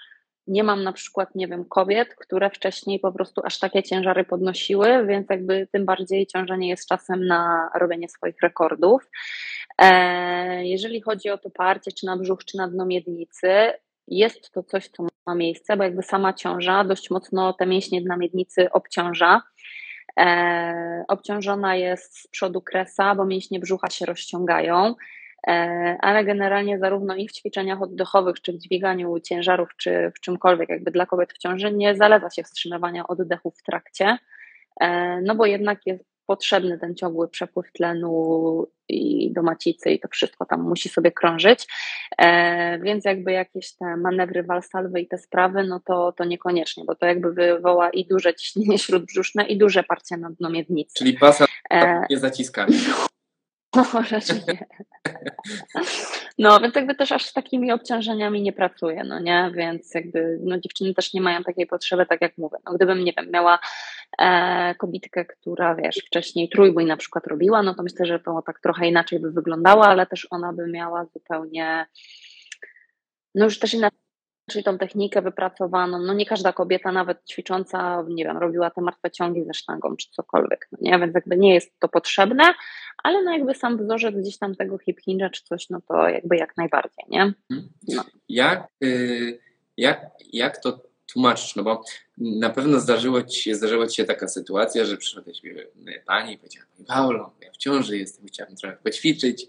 [0.46, 5.06] nie mam na przykład, nie wiem, kobiet, które wcześniej po prostu aż takie ciężary podnosiły,
[5.06, 9.10] więc jakby tym bardziej ciąża nie jest czasem na robienie swoich rekordów.
[9.78, 13.48] E, jeżeli chodzi o to parcie, czy na brzuch, czy na dno miednicy,
[14.08, 18.16] jest to coś, co ma miejsce, bo jakby sama ciąża dość mocno te mięśnie dna
[18.16, 19.42] miednicy obciąża.
[20.20, 24.94] E, obciążona jest z przodu kresa, bo mięśnie brzucha się rozciągają,
[25.46, 25.52] e,
[26.00, 30.90] ale generalnie zarówno i w ćwiczeniach oddechowych, czy w dźwiganiu ciężarów, czy w czymkolwiek, jakby
[30.90, 34.18] dla kobiet w ciąży, nie zaleca się wstrzymywania oddechu w trakcie,
[35.22, 40.46] no bo jednak jest potrzebny ten ciągły przepływ tlenu i do macicy i to wszystko
[40.46, 41.66] tam musi sobie krążyć,
[42.18, 46.94] e, więc jakby jakieś te manewry walsalwy i te sprawy, no to, to niekoniecznie, bo
[46.94, 50.94] to jakby wywoła i duże ciśnienie śródbrzuszne i duże parcie na dno miednicy.
[50.98, 52.76] Czyli pasa e, nie zaciskamy.
[53.76, 54.66] No, raczej nie.
[56.38, 59.50] No, więc jakby też aż z takimi obciążeniami nie pracuję, no nie?
[59.54, 62.56] Więc jakby no, dziewczyny też nie mają takiej potrzeby, tak jak mówię.
[62.66, 63.58] No, gdybym, nie wiem, miała
[64.18, 68.60] e, kobitkę, która, wiesz, wcześniej trójbój na przykład robiła, no to myślę, że to tak
[68.60, 71.86] trochę inaczej by wyglądało, ale też ona by miała zupełnie,
[73.34, 74.05] no już też inaczej
[74.50, 75.98] czyli tą technikę wypracowaną.
[75.98, 80.10] No nie każda kobieta, nawet ćwicząca, nie wiem, robiła te martwe ciągi ze sztangą czy
[80.10, 80.98] cokolwiek, no nie?
[80.98, 82.54] Więc jakby nie jest to potrzebne,
[83.02, 86.36] ale no jakby sam wzorzec gdzieś tam tego hip hinge'a czy coś, no to jakby
[86.36, 87.22] jak najbardziej, nie?
[87.22, 87.68] Mhm.
[87.88, 88.04] No.
[88.28, 89.38] Jak, y,
[89.76, 90.00] jak,
[90.32, 90.80] jak to
[91.12, 91.56] tłumaczysz?
[91.56, 91.82] No bo
[92.18, 95.22] na pewno zdarzyło ci, się, zdarzyła ci się taka sytuacja, że przyszła
[96.06, 99.46] pani i powiedziała, Paulo, ja w ciąży jestem, chciałabym trochę poćwiczyć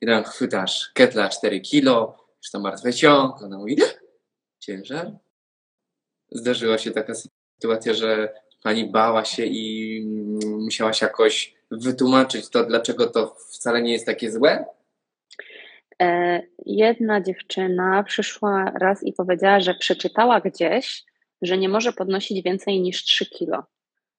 [0.00, 3.76] i tam chwytasz ketla 4 kilo, czy to martwe ciąg, ona mówi,
[4.64, 5.10] ciężar?
[6.30, 10.00] Zdarzyła się taka sytuacja, że pani bała się i
[10.44, 14.64] musiałaś jakoś wytłumaczyć to, dlaczego to wcale nie jest takie złe?
[16.02, 21.04] E, jedna dziewczyna przyszła raz i powiedziała, że przeczytała gdzieś,
[21.42, 23.64] że nie może podnosić więcej niż 3 kilo.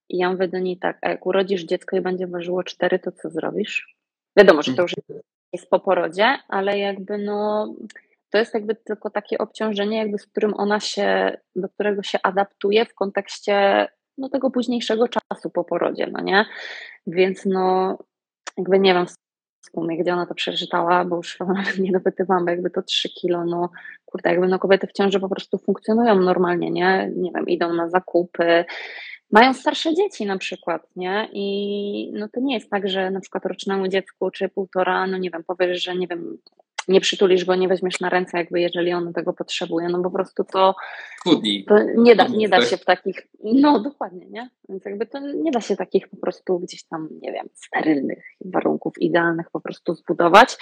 [0.09, 3.11] I ja mówię do niej tak, a jak urodzisz dziecko i będzie ważyło 4, to
[3.11, 3.95] co zrobisz?
[4.37, 4.93] Wiadomo, że to już
[5.53, 7.67] jest po porodzie, ale jakby no
[8.35, 12.85] to jest jakby tylko takie obciążenie, jakby z którym ona się, do którego się adaptuje
[12.85, 16.45] w kontekście no, tego późniejszego czasu po porodzie, no nie?
[17.07, 17.97] Więc no,
[18.57, 22.51] jakby nie wiem w sumie, gdzie ona to przeczytała, bo już nawet nie dopytywałam, bo
[22.51, 23.69] jakby to 3 kilo, no
[24.05, 27.11] kurde, jakby no kobiety w ciąży po prostu funkcjonują normalnie, nie?
[27.15, 28.65] Nie wiem, idą na zakupy,
[29.31, 31.29] mają starsze dzieci na przykład, nie?
[31.33, 35.31] I no to nie jest tak, że na przykład rocznemu dziecku czy półtora, no nie
[35.31, 36.37] wiem, powiesz, że nie wiem,
[36.87, 40.43] nie przytulisz go, nie weźmiesz na ręce, jakby jeżeli on tego potrzebuje, no po prostu
[40.43, 40.75] to,
[41.67, 44.49] to nie, da, nie da się w takich, no dokładnie, nie?
[44.69, 48.93] Więc jakby to nie da się takich po prostu gdzieś tam, nie wiem, sterylnych warunków
[48.99, 50.57] idealnych po prostu zbudować,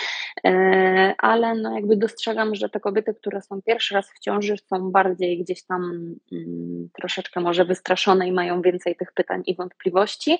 [0.45, 4.91] e, ale no jakby dostrzegam, że te kobiety, które są pierwszy raz w ciąży są
[4.91, 5.83] bardziej gdzieś tam
[6.31, 10.37] mm, troszeczkę może wystraszone i mają więcej tych pytań i wątpliwości,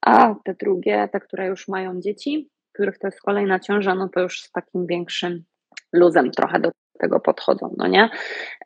[0.00, 4.20] a te drugie, te, które już mają dzieci, których to jest kolejna ciąża, no to
[4.20, 5.44] już z takim większym
[5.92, 8.10] luzem trochę do tego podchodzą, no nie?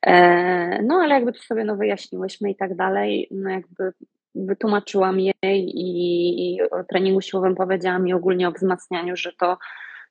[0.07, 3.93] E, no ale jakby to sobie no wyjaśniłyśmy i tak dalej, no jakby
[4.35, 9.59] wytłumaczyłam jej i, i o treningu siłowym powiedziałam i ogólnie o wzmacnianiu, że to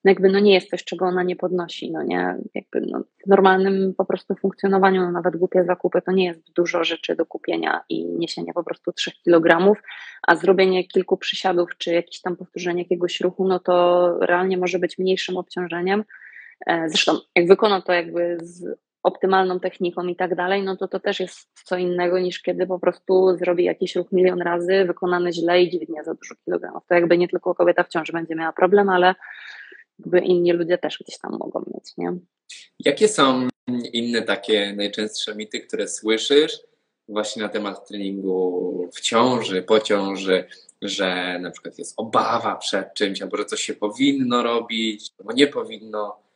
[0.03, 3.27] no jakby no nie jest coś, czego ona nie podnosi, no nie, jakby no w
[3.27, 7.81] normalnym po prostu funkcjonowaniu, no nawet głupie zakupy to nie jest dużo rzeczy do kupienia
[7.89, 9.73] i niesienie po prostu 3 kg,
[10.27, 14.97] a zrobienie kilku przysiadów czy jakieś tam powtórzenie jakiegoś ruchu, no to realnie może być
[14.97, 16.03] mniejszym obciążeniem.
[16.67, 18.65] E, zresztą jak wykona to jakby z
[19.03, 22.79] optymalną techniką i tak dalej, no to to też jest co innego niż kiedy po
[22.79, 26.83] prostu zrobi jakiś ruch milion razy, wykonany źle i dźwignie za dużo kilogramów.
[26.87, 29.15] To jakby nie tylko kobieta w ciąży będzie miała problem, ale
[29.99, 32.13] jakby inni ludzie też gdzieś tam mogą mieć, nie?
[32.79, 33.47] Jakie są
[33.93, 36.59] inne takie najczęstsze mity, które słyszysz
[37.07, 40.45] właśnie na temat treningu w ciąży, po ciąży,
[40.81, 45.47] że na przykład jest obawa przed czymś, albo że coś się powinno robić, albo nie
[45.47, 46.28] powinno.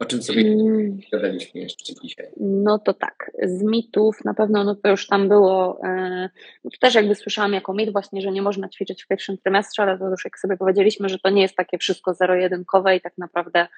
[0.00, 0.98] O czym sobie mm.
[1.12, 2.26] gadaliśmy jeszcze dzisiaj?
[2.36, 6.30] No to tak, z mitów na pewno, no to już tam było, e,
[6.64, 9.82] no to też jakby słyszałam jako mit właśnie, że nie można ćwiczyć w pierwszym trymestrze,
[9.82, 13.18] ale to już jak sobie powiedzieliśmy, że to nie jest takie wszystko zero-jedynkowe i tak
[13.18, 13.68] naprawdę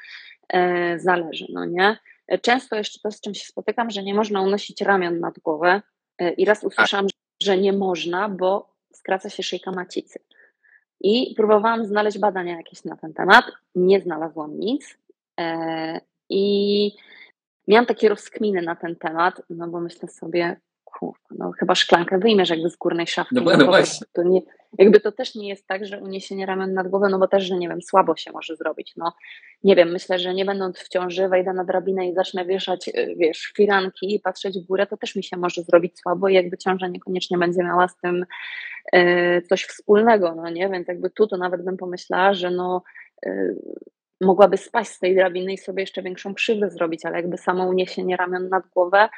[0.48, 1.98] e, zależy, no nie?
[2.42, 5.82] Często jeszcze to, z czym się spotykam, że nie można unosić ramion nad głowę
[6.18, 7.06] e, i raz usłyszałam,
[7.42, 10.18] że nie można, bo skraca się szyjka macicy.
[11.00, 14.98] I próbowałam znaleźć badania jakieś na ten temat, nie znalazłam nic.
[16.32, 16.96] I
[17.68, 20.56] miałam takie rozkminy na ten temat, no bo myślę sobie,
[21.30, 23.34] no chyba szklankę wyjmiesz jakby z górnej szafki.
[23.34, 24.06] No, no właśnie.
[24.12, 24.40] To nie,
[24.78, 27.56] jakby to też nie jest tak, że uniesienie ramion nad głowę, no bo też, że
[27.56, 28.92] nie wiem, słabo się może zrobić.
[28.96, 29.12] No
[29.64, 33.14] nie wiem, myślę, że nie będąc w ciąży, wejdę na drabinę i zacznę wieszać, y,
[33.16, 36.58] wiesz, firanki i patrzeć w górę, to też mi się może zrobić słabo i jakby
[36.58, 38.26] ciąża niekoniecznie będzie miała z tym
[38.94, 40.68] y, coś wspólnego, no nie?
[40.68, 42.82] Więc jakby tu to nawet bym pomyślała, że no
[43.26, 43.56] y,
[44.22, 48.16] mogłaby spaść z tej drabiny i sobie jeszcze większą krzywdę zrobić, ale jakby samo uniesienie
[48.16, 49.08] ramion nad głowę,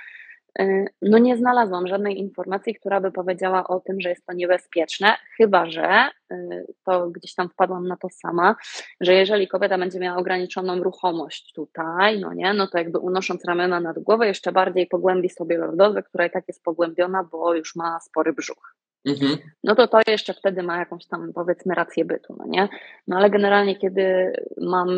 [0.61, 5.17] y, no nie znalazłam żadnej informacji, która by powiedziała o tym, że jest to niebezpieczne,
[5.37, 8.57] chyba że y, to gdzieś tam wpadłam na to sama,
[9.01, 13.81] że jeżeli kobieta będzie miała ograniczoną ruchomość tutaj, no nie, no to jakby unosząc ramiona
[13.81, 18.01] nad głowę jeszcze bardziej pogłębi sobie lordozę, która i tak jest pogłębiona, bo już ma
[18.01, 18.84] spory brzuch.
[19.07, 19.39] Mhm.
[19.65, 22.69] No to to jeszcze wtedy ma jakąś tam powiedzmy rację bytu, no nie?
[23.09, 24.89] No ale generalnie kiedy mam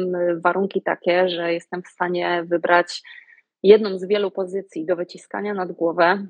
[0.41, 3.03] warunki takie, że jestem w stanie wybrać
[3.63, 6.27] jedną z wielu pozycji do wyciskania nad głowę,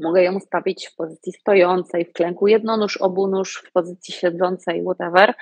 [0.00, 5.34] mogę ją ustawić w pozycji stojącej, w klęku jednonóż, obunóż, w pozycji siedzącej, whatever,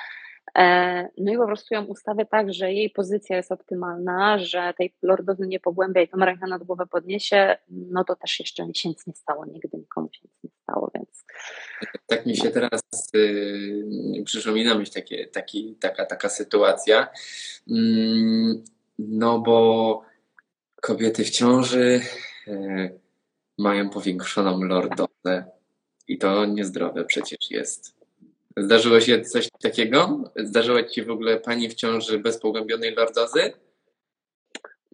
[1.19, 5.47] no i po prostu ją ustawię tak, że jej pozycja jest optymalna, że tej lordozy
[5.47, 9.15] nie pogłębia i tą rękę nad głowę podniesie, no to też jeszcze się nic nie
[9.15, 11.25] stało, nigdy nikomu się nic nie stało, więc...
[12.07, 12.81] Tak mi się teraz
[13.17, 17.09] y, przypomina myśl takie, taki, taka, taka sytuacja,
[17.71, 18.65] mm,
[18.99, 20.03] no bo
[20.83, 22.01] kobiety w ciąży
[22.49, 23.01] y,
[23.59, 25.45] mają powiększoną lordozę
[26.09, 27.96] i to niezdrowe przecież jest.
[28.57, 30.25] Zdarzyło się coś takiego?
[30.37, 33.53] Zdarzyła Ci w ogóle Pani w ciąży bez pogłębionej lordozy?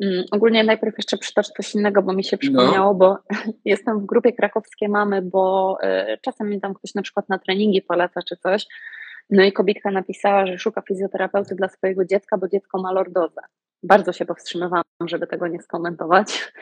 [0.03, 2.95] Mm, ogólnie najpierw jeszcze przytocz coś innego, bo mi się przypomniało, no.
[2.95, 3.19] bo
[3.65, 7.83] jestem w grupie krakowskie mamy, bo y, czasem mi tam ktoś na przykład na treningi
[7.83, 8.67] poleca czy coś.
[9.31, 13.41] No i kobietka napisała, że szuka fizjoterapeuty dla swojego dziecka, bo dziecko ma lordozę.
[13.83, 16.53] Bardzo się powstrzymywałam, żeby tego nie skomentować.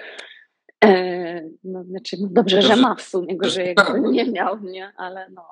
[0.85, 4.93] E, no, znaczy, no dobrze, że ma w sumie, go, że jakby nie miał, nie?
[4.97, 5.47] Ale no,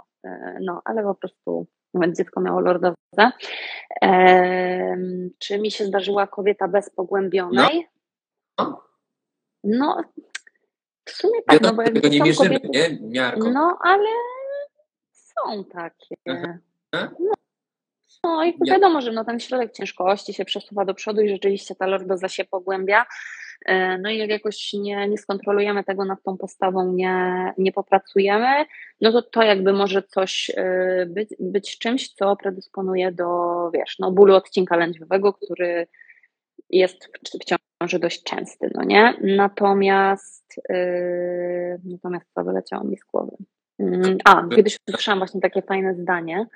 [0.61, 2.97] no, ale po prostu nawet dziecko miało lordozę.
[4.03, 4.97] E,
[5.39, 7.89] czy mi się zdarzyła kobieta bez pogłębionej?
[8.59, 8.83] No,
[9.65, 10.03] no
[11.05, 13.09] w sumie tak, no bo jak tego nie mierzymy, kobiety, nie?
[13.09, 13.53] Miarką.
[13.53, 14.09] No, ale
[15.13, 16.15] są takie.
[16.93, 17.11] No,
[18.25, 21.87] no i wiadomo, że no, ten środek ciężkości się przesuwa do przodu i rzeczywiście ta
[21.87, 23.07] lordoza się pogłębia.
[23.67, 28.65] E, no i jak jakoś nie, nie skontrolujemy tego nad tą postawą, nie, nie popracujemy,
[29.01, 33.27] no to to jakby może coś e, być, być czymś, co predysponuje do,
[33.75, 35.87] wiesz, no bólu odcinka lędźwiowego, który
[36.71, 39.15] jest w, ciąży dość częsty, no nie?
[39.21, 43.37] Natomiast, yy, natomiast co wyleciało mi z głowy?
[43.79, 46.47] Yy, a, kiedyś usłyszałam właśnie takie fajne zdanie,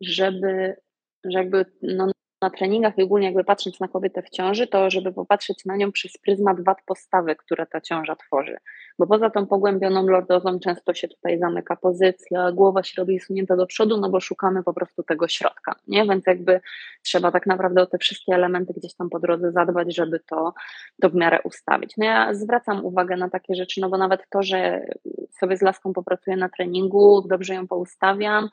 [0.00, 0.76] żeby,
[1.24, 2.10] że jakby no,
[2.44, 5.92] na treningach i ogólnie jakby patrząc na kobietę w ciąży, to żeby popatrzeć na nią
[5.92, 8.56] przez pryzmat wad postawy, które ta ciąża tworzy.
[8.98, 13.66] Bo poza tą pogłębioną lordozą często się tutaj zamyka pozycja, głowa się robi sunięta do
[13.66, 16.06] przodu, no bo szukamy po prostu tego środka, nie?
[16.06, 16.60] Więc jakby
[17.02, 20.54] trzeba tak naprawdę o te wszystkie elementy gdzieś tam po drodze zadbać, żeby to,
[21.02, 21.94] to w miarę ustawić.
[21.96, 24.86] No ja zwracam uwagę na takie rzeczy, no bo nawet to, że
[25.30, 28.48] sobie z laską popracuję na treningu, dobrze ją poustawiam,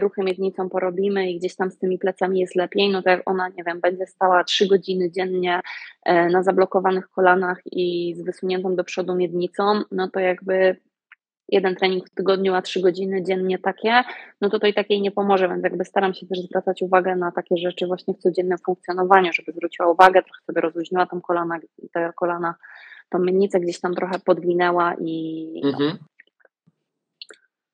[0.00, 3.48] ruchy miednicą porobimy i gdzieś tam z tymi plecami jest lepiej, no to jak ona,
[3.48, 5.60] nie wiem, będzie stała trzy godziny dziennie
[6.04, 10.76] e, na zablokowanych kolanach i z wysuniętą do przodu miednicą, no to jakby
[11.48, 14.02] jeden trening w tygodniu, a trzy godziny dziennie takie,
[14.40, 17.32] no to to i takiej nie pomoże, więc jakby staram się też zwracać uwagę na
[17.32, 21.58] takie rzeczy właśnie w codziennym funkcjonowaniu, żeby zwróciła uwagę, trochę sobie rozluźniła tą kolana,
[21.92, 22.54] te kolana,
[23.10, 25.98] tą miednicę gdzieś tam trochę podwinęła i no, mhm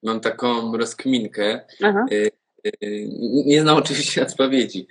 [0.04, 1.60] mam taką rozkminkę.
[2.12, 2.30] Y,
[2.66, 3.08] y,
[3.46, 4.86] nie znam oczywiście odpowiedzi.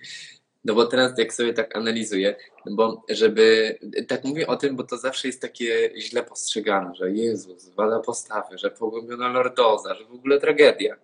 [0.65, 2.36] No bo teraz jak sobie tak analizuję,
[2.71, 7.69] bo żeby, tak mówię o tym, bo to zawsze jest takie źle postrzegane, że Jezus,
[7.69, 10.95] wada postawy, że pogłębiona lordoza, że w ogóle tragedia.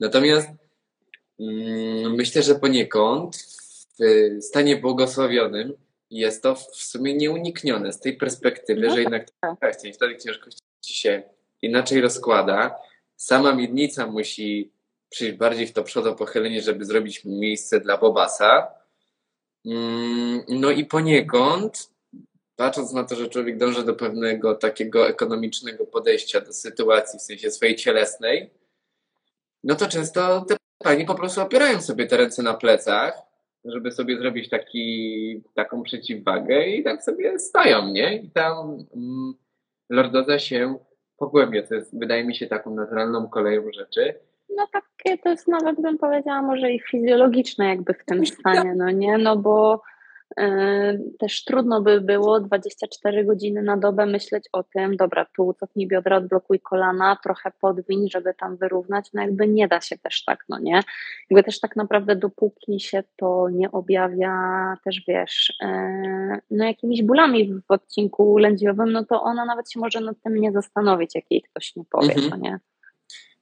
[0.00, 0.48] Natomiast
[1.40, 3.36] mm, myślę, że poniekąd
[4.40, 5.72] w stanie błogosławionym
[6.10, 9.76] jest to w sumie nieuniknione z tej perspektywy, no że jednak tak.
[9.94, 11.22] wtedy ciężkości się
[11.62, 12.74] inaczej rozkłada,
[13.16, 14.72] Sama miednica musi
[15.08, 18.74] przyjść bardziej w to przodopochylenie, żeby zrobić miejsce dla Bobasa.
[19.66, 21.90] Mm, no i poniekąd,
[22.56, 27.50] patrząc na to, że człowiek dąży do pewnego takiego ekonomicznego podejścia do sytuacji w sensie
[27.50, 28.50] swojej cielesnej,
[29.64, 33.22] no to często te pani po prostu opierają sobie te ręce na plecach,
[33.64, 38.16] żeby sobie zrobić taki, taką przeciwwagę i tak sobie stają, nie?
[38.16, 39.34] I tam mm,
[39.90, 40.78] lordoza się
[41.16, 44.14] pogłębia, co jest, wydaje mi się, taką naturalną koleją rzeczy.
[44.56, 48.90] No takie to jest nawet bym powiedziała może i fizjologiczne jakby w tym stanie, no
[48.90, 49.82] nie, no bo
[51.18, 56.16] też trudno by było 24 godziny na dobę myśleć o tym, dobra, tu cofnij biodra,
[56.16, 60.58] odblokuj kolana, trochę podwiń, żeby tam wyrównać, no jakby nie da się też tak, no
[60.58, 60.82] nie?
[61.30, 64.34] Jakby też tak naprawdę dopóki się to nie objawia
[64.84, 70.00] też, wiesz, e, no jakimiś bólami w odcinku lędźwiowym, no to ona nawet się może
[70.00, 72.30] nad tym nie zastanowić, jak jej ktoś nie powie, mhm.
[72.30, 72.58] no nie?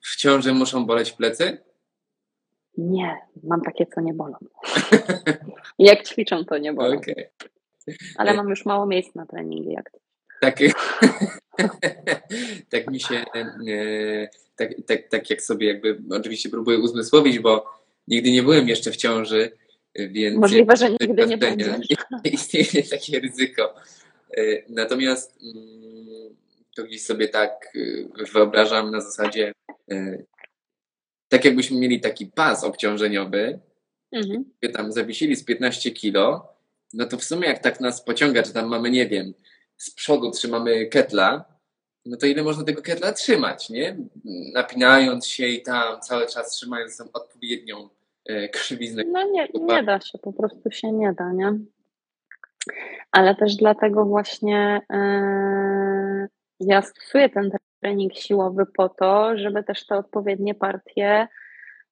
[0.01, 1.59] W ciąży muszą boleć plecy?
[2.79, 4.37] Nie, mam takie, co nie bolą.
[5.79, 6.97] jak ćwiczą, to nie bolą.
[6.97, 7.29] Okay.
[8.17, 9.73] Ale mam już mało miejsc na treningi.
[9.73, 9.91] Jak.
[10.41, 10.59] Tak,
[12.71, 13.25] tak mi się,
[13.69, 17.65] e, tak, tak, tak jak sobie jakby oczywiście próbuję uzmysłowić, bo
[18.09, 19.51] nigdy nie byłem jeszcze w ciąży,
[19.95, 20.37] więc...
[20.37, 21.77] Możliwe, że nigdy nie będziesz.
[22.33, 23.75] Istnieje takie ryzyko.
[24.37, 26.37] E, natomiast mm,
[26.77, 27.73] to gdzieś sobie tak
[28.21, 29.53] e, wyobrażam na zasadzie
[31.35, 33.61] tak jakbyśmy mieli taki pas obciążeniowy,
[34.13, 34.45] mhm.
[34.73, 36.49] tam zawisili z 15 kilo,
[36.93, 39.35] no to w sumie jak tak nas pociąga, czy tam mamy, nie wiem,
[39.77, 41.45] z przodu trzymamy ketla,
[42.07, 43.97] no to ile można tego ketla trzymać, nie?
[44.53, 47.89] Napinając się i tam cały czas trzymając tam odpowiednią
[48.27, 49.03] e, krzywiznę.
[49.07, 51.53] No nie, nie da się, po prostu się nie da, nie?
[53.11, 56.29] Ale też dlatego właśnie yy,
[56.61, 57.51] ja stosuję ten
[57.85, 61.29] trening siłowy po to, żeby też te odpowiednie partie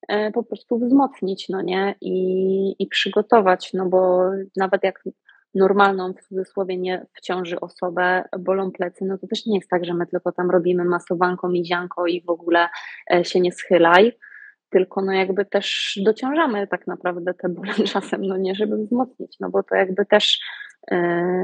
[0.08, 1.94] e, po prostu wzmocnić, no nie?
[2.00, 5.04] I, i przygotować, no bo nawet jak
[5.54, 9.84] normalną, w cudzysłowie nie w ciąży osobę bolą plecy, no to też nie jest tak,
[9.84, 12.68] że my tylko tam robimy masowanko, mizianko i w ogóle
[13.14, 14.12] e, się nie schylaj,
[14.70, 19.50] tylko no jakby też dociążamy tak naprawdę te bóle czasem, no nie, żeby wzmocnić, no
[19.50, 20.40] bo to jakby też
[20.90, 20.96] e,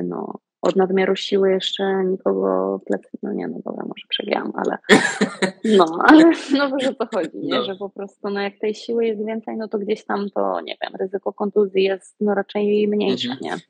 [0.04, 4.78] no, od nadmiaru siły jeszcze nikogo plecy, no nie, no dobra, może przegiałam, ale
[5.78, 7.54] no, ale no wiesz o co chodzi, nie?
[7.54, 7.64] No.
[7.64, 10.76] że po prostu no jak tej siły jest więcej, no to gdzieś tam to, nie
[10.82, 13.40] wiem, ryzyko kontuzji jest no raczej mniejsze, mhm.
[13.42, 13.62] nie?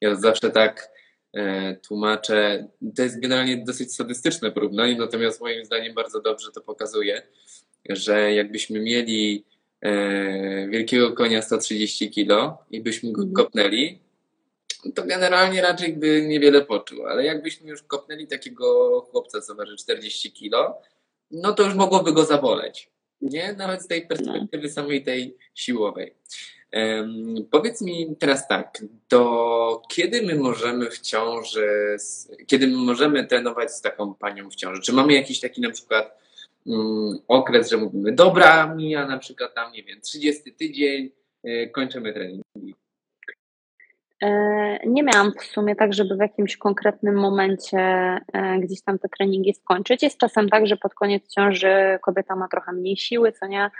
[0.00, 0.90] Ja zawsze tak
[1.36, 7.22] e, tłumaczę, to jest generalnie dosyć sadystyczne porównanie, natomiast moim zdaniem bardzo dobrze to pokazuje,
[7.88, 9.44] że jakbyśmy mieli
[9.80, 13.34] e, wielkiego konia 130 kilo i byśmy go mhm.
[13.34, 14.03] kopnęli,
[14.94, 20.32] to generalnie raczej by niewiele poczuł, ale jakbyśmy już kopnęli takiego chłopca, co waży 40
[20.32, 20.78] kilo,
[21.30, 22.90] no to już mogłoby go zaboleć.
[23.20, 23.52] Nie?
[23.52, 26.14] Nawet z tej perspektywy samej tej siłowej.
[26.72, 31.96] Um, powiedz mi teraz tak, do kiedy my możemy w ciąży,
[32.46, 34.82] kiedy my możemy trenować z taką panią w ciąży?
[34.82, 36.18] Czy mamy jakiś taki na przykład
[36.66, 41.10] um, okres, że mówimy, dobra, mija na przykład tam, nie wiem, 30 tydzień,
[41.42, 42.74] yy, kończymy treningi.
[44.24, 48.20] E, nie miałam w sumie tak, żeby w jakimś konkretnym momencie e,
[48.60, 50.02] gdzieś tam te treningi skończyć.
[50.02, 53.70] Jest czasem tak, że pod koniec ciąży kobieta ma trochę mniej siły, co nie?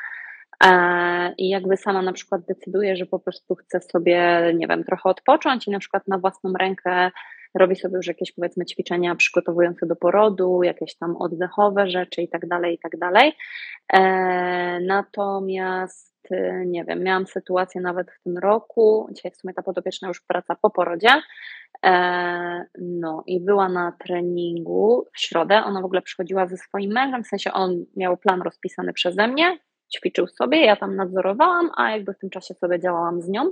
[0.65, 5.09] E, I jakby sama na przykład decyduje, że po prostu chce sobie, nie wiem, trochę
[5.09, 7.11] odpocząć i na przykład na własną rękę
[7.55, 12.49] robi sobie już jakieś powiedzmy ćwiczenia przygotowujące do porodu, jakieś tam oddechowe rzeczy i tak
[12.49, 13.33] dalej, i tak dalej.
[14.87, 16.14] Natomiast
[16.67, 20.55] nie wiem, miałam sytuację nawet w tym roku, dzisiaj w sumie ta podopieczna już praca
[20.63, 21.23] po porodzie,
[21.85, 27.25] e, no i była na treningu w środę, ona w ogóle przychodziła ze swoim mężem,
[27.25, 29.59] w sensie on miał plan rozpisany przeze mnie,
[29.97, 33.51] ćwiczył sobie, ja tam nadzorowałam, a jakby w tym czasie sobie działałam z nią.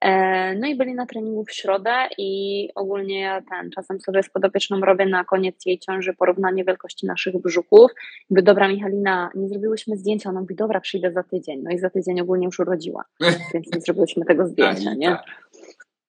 [0.00, 4.30] E, no i byli na treningu w środę i ogólnie ja ten czasem sobie z
[4.30, 7.90] podopieczną robię na koniec jej ciąży porównanie wielkości naszych brzuchów.
[8.30, 11.60] Jakby dobra Michalina, nie zrobiłyśmy zdjęcia, ona mówi dobra przyjdę za tydzień.
[11.62, 13.04] No i za tydzień ogólnie już urodziła,
[13.54, 15.08] więc nie zrobiłyśmy tego zdjęcia, nie?
[15.08, 15.24] Tak.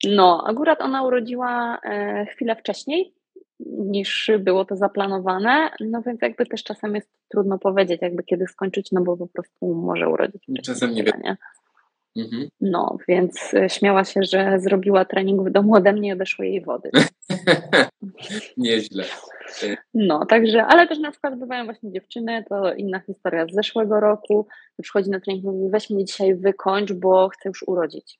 [0.04, 3.14] No, akurat ona urodziła e, chwilę wcześniej,
[3.66, 8.92] niż było to zaplanowane, no więc jakby też czasem jest trudno powiedzieć, jakby kiedy skończyć,
[8.92, 10.46] no bo po prostu może urodzić.
[10.64, 11.36] Czasem nie wiem.
[12.16, 12.48] Mhm.
[12.60, 16.60] No, więc e, śmiała się, że zrobiła trening w domu ode mnie i odeszło jej
[16.64, 16.90] wody.
[18.56, 19.04] Nieźle.
[19.94, 24.46] No, także, ale też na przykład bywają właśnie dziewczyny, to inna historia z zeszłego roku,
[24.82, 28.18] przychodzi na trening i mówi, weź mnie dzisiaj wykończ, bo chcę już urodzić.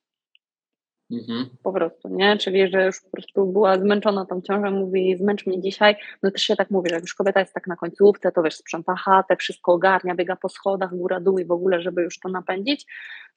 [1.12, 1.46] Mhm.
[1.62, 2.36] Po prostu, nie?
[2.36, 5.96] Czyli, że już po prostu była zmęczona tą ciążą, mówi, zmęcz mnie dzisiaj.
[6.22, 8.56] No też się tak mówi, że jak już kobieta jest tak na końcówce, to wiesz,
[8.56, 12.28] sprząta chatę, wszystko ogarnia, biega po schodach, góra, dół i w ogóle, żeby już to
[12.28, 12.86] napędzić.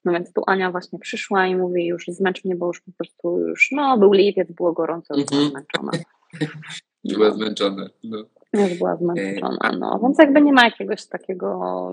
[0.04, 3.38] No więc tu Ania właśnie przyszła i mówi, już zmęcz mnie, bo już po prostu
[3.38, 5.50] już, no, był lipiec, było gorąco, już była mhm.
[5.50, 5.92] zmęczona.
[7.04, 8.24] Była zmęczona, no.
[8.52, 10.00] Już była zmęczona, no.
[10.02, 11.90] Więc jakby nie ma jakiegoś takiego...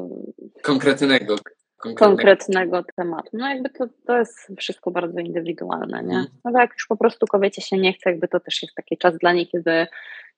[0.61, 1.35] Konkretnego
[1.97, 3.29] konkretnego tematu.
[3.33, 6.15] No jakby to, to jest wszystko bardzo indywidualne, nie?
[6.15, 6.27] Mhm.
[6.45, 8.97] No tak jak już po prostu kobiecie się nie chce, jakby to też jest taki
[8.97, 9.87] czas dla niej, kiedy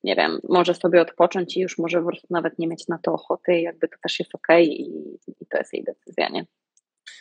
[0.04, 3.14] nie wiem, może sobie odpocząć i już może po prostu nawet nie mieć na to
[3.14, 6.46] ochoty i jakby to też jest okej okay i, i to jest jej decyzja, nie?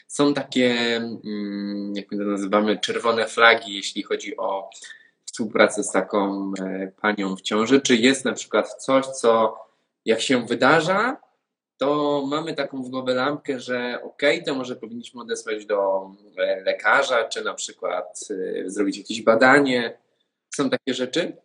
[0.07, 4.70] Są takie, mm, jak my to nazywamy, czerwone flagi, jeśli chodzi o
[5.25, 7.81] współpracę z taką e, panią w ciąży?
[7.81, 9.59] Czy jest na przykład coś, co
[10.05, 11.16] jak się wydarza,
[11.77, 16.61] to mamy taką w głowie lampkę, że okej, okay, to może powinniśmy odesłać do e,
[16.61, 19.99] lekarza, czy na przykład e, zrobić jakieś badanie.
[20.55, 21.37] Są takie rzeczy?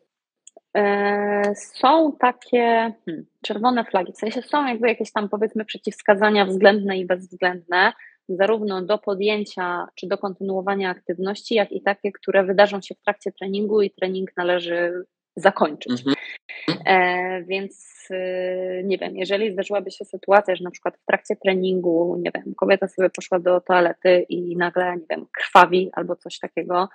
[1.55, 7.05] Są takie hmm, czerwone flagi, w sensie są jakby jakieś tam powiedzmy przeciwwskazania względne i
[7.05, 7.93] bezwzględne
[8.29, 13.31] zarówno do podjęcia czy do kontynuowania aktywności, jak i takie, które wydarzą się w trakcie
[13.31, 15.05] treningu i trening należy
[15.35, 15.91] zakończyć.
[15.91, 16.15] Mhm.
[16.85, 22.21] E, więc y, nie wiem, jeżeli zdarzyłaby się sytuacja, że na przykład w trakcie treningu,
[22.23, 26.89] nie wiem, kobieta sobie poszła do toalety i nagle, nie wiem, krwawi albo coś takiego,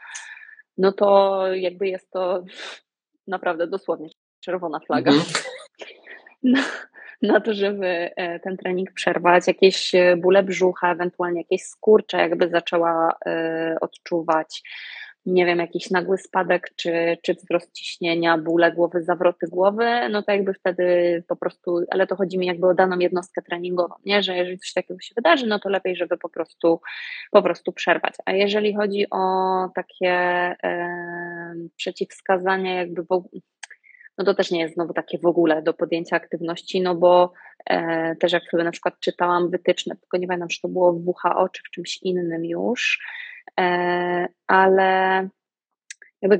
[0.78, 2.44] no to jakby jest to
[3.26, 4.08] naprawdę dosłownie
[4.40, 5.10] czerwona flaga.
[5.12, 5.32] Mhm.
[6.46, 6.60] No,
[7.22, 12.48] na to, żeby e, ten trening przerwać, jakieś e, bóle brzucha, ewentualnie jakieś skurcze, jakby
[12.48, 13.14] zaczęła
[13.80, 14.62] odczuwać,
[15.26, 20.32] nie wiem, jakiś nagły spadek, czy, czy wzrost ciśnienia, bóle głowy, zawroty głowy, no to
[20.32, 20.84] jakby wtedy
[21.28, 24.72] po prostu, ale to chodzi mi jakby o daną jednostkę treningową, nie, że jeżeli coś
[24.72, 26.80] takiego się wydarzy, no to lepiej, żeby po prostu,
[27.30, 28.14] po prostu przerwać.
[28.26, 29.18] A jeżeli chodzi o
[29.74, 33.40] takie e, przeciwwskazania jakby w ogóle,
[34.18, 37.32] no to też nie jest znowu takie w ogóle do podjęcia aktywności, no bo
[37.70, 41.08] e, też jak sobie na przykład czytałam wytyczne, tylko nie pamiętam, czy to było w
[41.08, 42.98] WHO czy w czymś innym już,
[44.46, 45.28] ale
[46.22, 46.38] jakby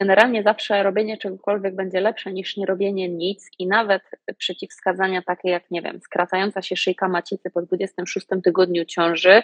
[0.00, 4.02] generalnie zawsze robienie czegokolwiek będzie lepsze niż nie robienie nic i nawet
[4.38, 9.42] przeciwwskazania takie jak, nie wiem, skracająca się szyjka macicy po 26 tygodniu ciąży,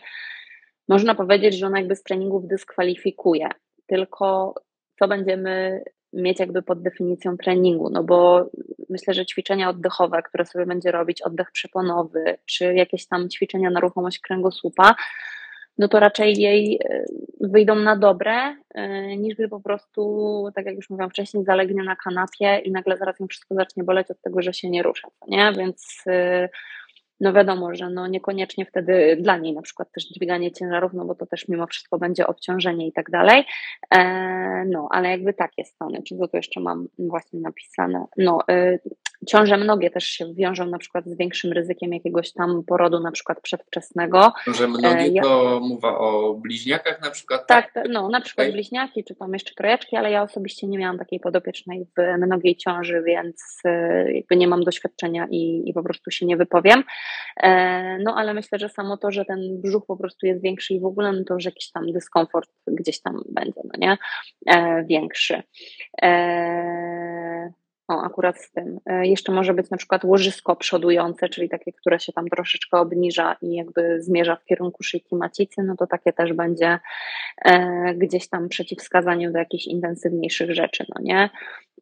[0.89, 3.49] można powiedzieć, że ona jakby z treningów dyskwalifikuje.
[3.87, 4.55] Tylko
[4.99, 8.51] co będziemy mieć jakby pod definicją treningu, no bo
[8.89, 13.81] myślę, że ćwiczenia oddechowe, które sobie będzie robić, oddech przeponowy, czy jakieś tam ćwiczenia na
[13.81, 14.95] ruchomość kręgosłupa,
[15.79, 17.05] no to raczej jej e,
[17.41, 21.97] wyjdą na dobre, e, niż gdy po prostu, tak jak już mówiłam wcześniej, zalegnie na
[21.97, 25.53] kanapie i nagle zaraz ją wszystko zacznie boleć od tego, że się nie rusza, nie?
[25.59, 26.49] Więc e,
[27.21, 31.15] no wiadomo, że no niekoniecznie wtedy dla niej na przykład też dźwiganie ciężarów, no bo
[31.15, 33.45] to też mimo wszystko będzie obciążenie i tak dalej.
[33.95, 38.05] E, no, ale jakby takie strony, czy tu jeszcze mam właśnie napisane?
[38.17, 38.81] No, y,
[39.27, 43.41] ciąże mnogie też się wiążą na przykład z większym ryzykiem jakiegoś tam porodu, na przykład
[43.41, 44.33] przedwczesnego.
[44.47, 47.47] Ciąże mnogie e, to mowa o bliźniakach na przykład?
[47.47, 48.53] Tak, tak no na przykład okay.
[48.53, 53.03] bliźniaki, czy tam jeszcze trojeczki, ale ja osobiście nie miałam takiej podopiecznej w mnogiej ciąży,
[53.07, 53.63] więc
[54.15, 56.85] jakby nie mam doświadczenia i, i po prostu się nie wypowiem.
[57.43, 60.81] E, no ale myślę, że samo to, że ten brzuch po prostu jest większy i
[60.81, 63.99] w ogóle, no to już jakiś tam dyskomfort gdzieś tam będzie, no nie?
[64.47, 65.43] E, większy.
[67.91, 68.81] E, o, akurat z tym.
[69.03, 73.55] Jeszcze może być na przykład łożysko przodujące, czyli takie, które się tam troszeczkę obniża i
[73.55, 76.79] jakby zmierza w kierunku szyjki macicy, no to takie też będzie
[77.97, 81.31] gdzieś tam przeciwwskazaniem do jakichś intensywniejszych rzeczy, no nie?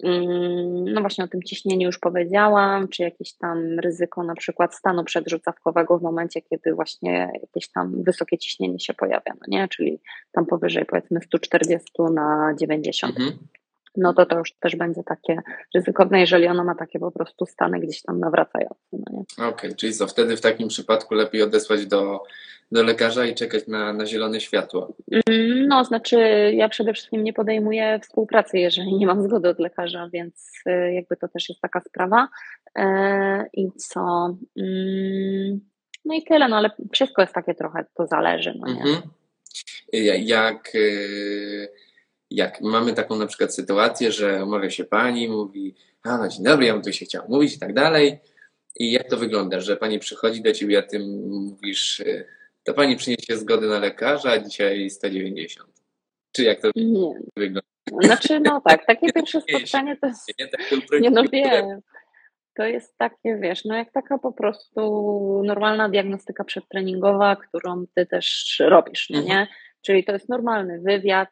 [0.04, 5.04] Mm, no właśnie o tym ciśnieniu już powiedziałam, czy jakieś tam ryzyko na przykład stanu
[5.04, 9.68] przedrzucawkowego w momencie, kiedy właśnie jakieś tam wysokie ciśnienie się pojawia, no nie?
[9.68, 10.00] Czyli
[10.32, 13.20] tam powyżej powiedzmy 140 na 90.
[13.20, 13.38] Mhm
[13.96, 15.38] no to to już też będzie takie
[15.74, 18.78] ryzykowne, jeżeli ona ma takie po prostu stany gdzieś tam nawracające.
[18.92, 22.22] No Okej, okay, czyli co, wtedy w takim przypadku lepiej odesłać do,
[22.72, 24.96] do lekarza i czekać na, na zielone światło?
[25.30, 26.16] Mm, no, znaczy
[26.54, 31.16] ja przede wszystkim nie podejmuję współpracy, jeżeli nie mam zgody od lekarza, więc y, jakby
[31.16, 32.28] to też jest taka sprawa.
[32.78, 34.36] E, I co?
[34.58, 35.60] Mm,
[36.04, 38.80] no i tyle, no ale wszystko jest takie trochę, to zależy, no nie?
[38.80, 39.02] Mhm.
[40.26, 40.72] Jak...
[42.30, 46.66] Jak mamy taką na przykład sytuację, że umawia się pani, mówi, a no dzień dobry,
[46.66, 48.18] ja bym tu się chciał mówić i tak dalej.
[48.78, 52.02] I jak to wygląda, że pani przychodzi do ciebie, a ty mówisz,
[52.64, 55.70] to pani przyniesie zgodę na lekarza, a dzisiaj 190.
[56.32, 57.14] Czy jak to nie.
[57.36, 57.68] wygląda?
[58.02, 60.38] Znaczy, no tak, takie pierwsze spotkanie to jest.
[60.38, 60.60] Nie, tak
[61.00, 61.80] nie no wiem.
[62.54, 64.82] To jest takie, wiesz, no jak taka po prostu
[65.44, 69.38] normalna diagnostyka przedtreningowa, którą ty też robisz, no mhm.
[69.38, 69.48] nie?
[69.82, 71.28] Czyli to jest normalny wywiad,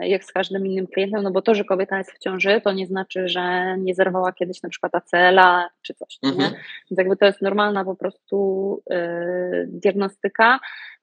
[0.00, 2.86] jak z każdym innym klientem, no bo to, że kobieta jest w ciąży, to nie
[2.86, 6.40] znaczy, że nie zerwała kiedyś na przykład ACL-a czy coś, mhm.
[6.40, 6.58] nie?
[6.90, 10.60] Więc jakby to jest normalna po prostu y, diagnostyka,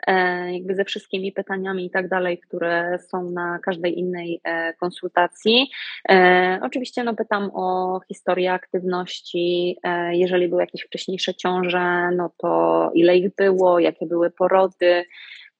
[0.09, 0.11] y,
[0.53, 5.69] jakby ze wszystkimi pytaniami i tak dalej, które są na każdej innej y, konsultacji.
[6.61, 9.77] Oczywiście no pytam o historię aktywności,
[10.11, 15.05] jeżeli były jakieś wcześniejsze ciąże, no to ile ich było, jakie były porody,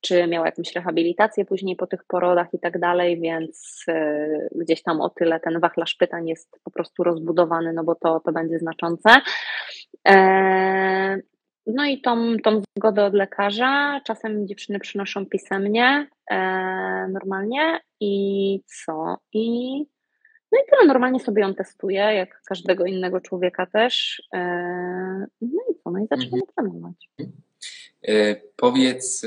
[0.02, 5.02] czy miała jakąś rehabilitację później po tych porodach i tak dalej, więc y, gdzieś tam
[5.02, 9.10] o tyle ten wachlarz pytań jest po prostu rozbudowany, no bo to, to będzie znaczące.
[10.08, 11.18] E,
[11.68, 14.02] no i tą, tą zgodę od lekarza.
[14.06, 16.38] Czasem dziewczyny przynoszą pisemnie, e,
[17.08, 19.18] normalnie i co?
[19.34, 19.78] I
[20.52, 24.24] no i tyle, normalnie sobie ją testuję, jak każdego innego człowieka też.
[24.34, 24.40] E,
[25.42, 25.92] no i co?
[25.92, 26.48] No i zaczynamy mhm.
[26.56, 27.10] trenować.
[28.04, 29.26] E, powiedz,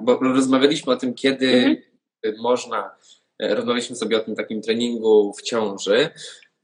[0.00, 2.42] bo rozmawialiśmy o tym, kiedy mhm.
[2.42, 2.90] można,
[3.38, 6.08] e, rozmawialiśmy sobie o tym takim treningu w ciąży.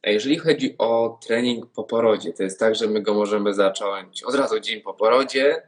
[0.02, 4.22] A jeżeli chodzi o trening po porodzie, to jest tak, że my go możemy zacząć
[4.22, 5.62] od razu dzień po porodzie,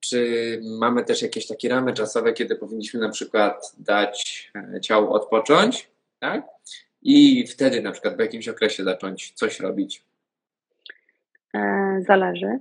[0.00, 5.88] czy mamy też jakieś takie ramy czasowe, kiedy powinniśmy na przykład dać e, ciału odpocząć,
[6.18, 6.46] tak?
[7.02, 10.04] I wtedy na przykład w jakimś okresie zacząć coś robić?
[12.06, 12.58] Zależy.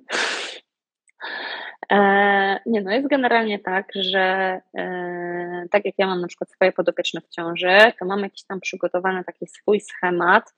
[1.91, 6.71] E, nie no, jest generalnie tak, że e, tak jak ja mam na przykład swoje
[6.71, 10.53] podopieczne w ciąży, to mam jakiś tam przygotowany taki swój schemat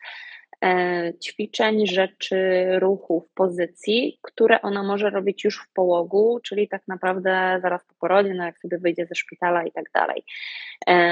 [0.63, 7.59] e, ćwiczeń, rzeczy, ruchów, pozycji, które ona może robić już w połogu, czyli tak naprawdę
[7.61, 10.23] zaraz po porodzie, no jak sobie wyjdzie ze szpitala i tak dalej.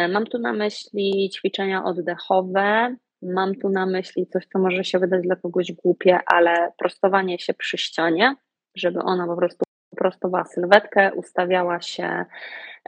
[0.10, 5.24] Mam tu na myśli ćwiczenia oddechowe, Mam tu na myśli coś, co może się wydać
[5.24, 8.36] dla kogoś głupie, ale prostowanie się przy ścianie,
[8.76, 9.64] żeby ona po prostu
[10.00, 12.26] prostowała sylwetkę, ustawiała się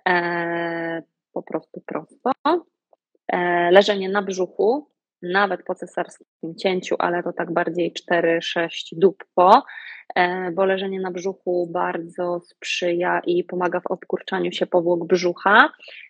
[0.09, 1.03] e,
[1.33, 2.31] po prostu prosto.
[3.27, 4.87] E, leżenie na brzuchu,
[5.21, 9.63] nawet po cesarskim cięciu, ale to tak bardziej 4-6 dób po,
[10.15, 15.69] e, bo leżenie na brzuchu bardzo sprzyja i pomaga w odkurczaniu się powłok brzucha.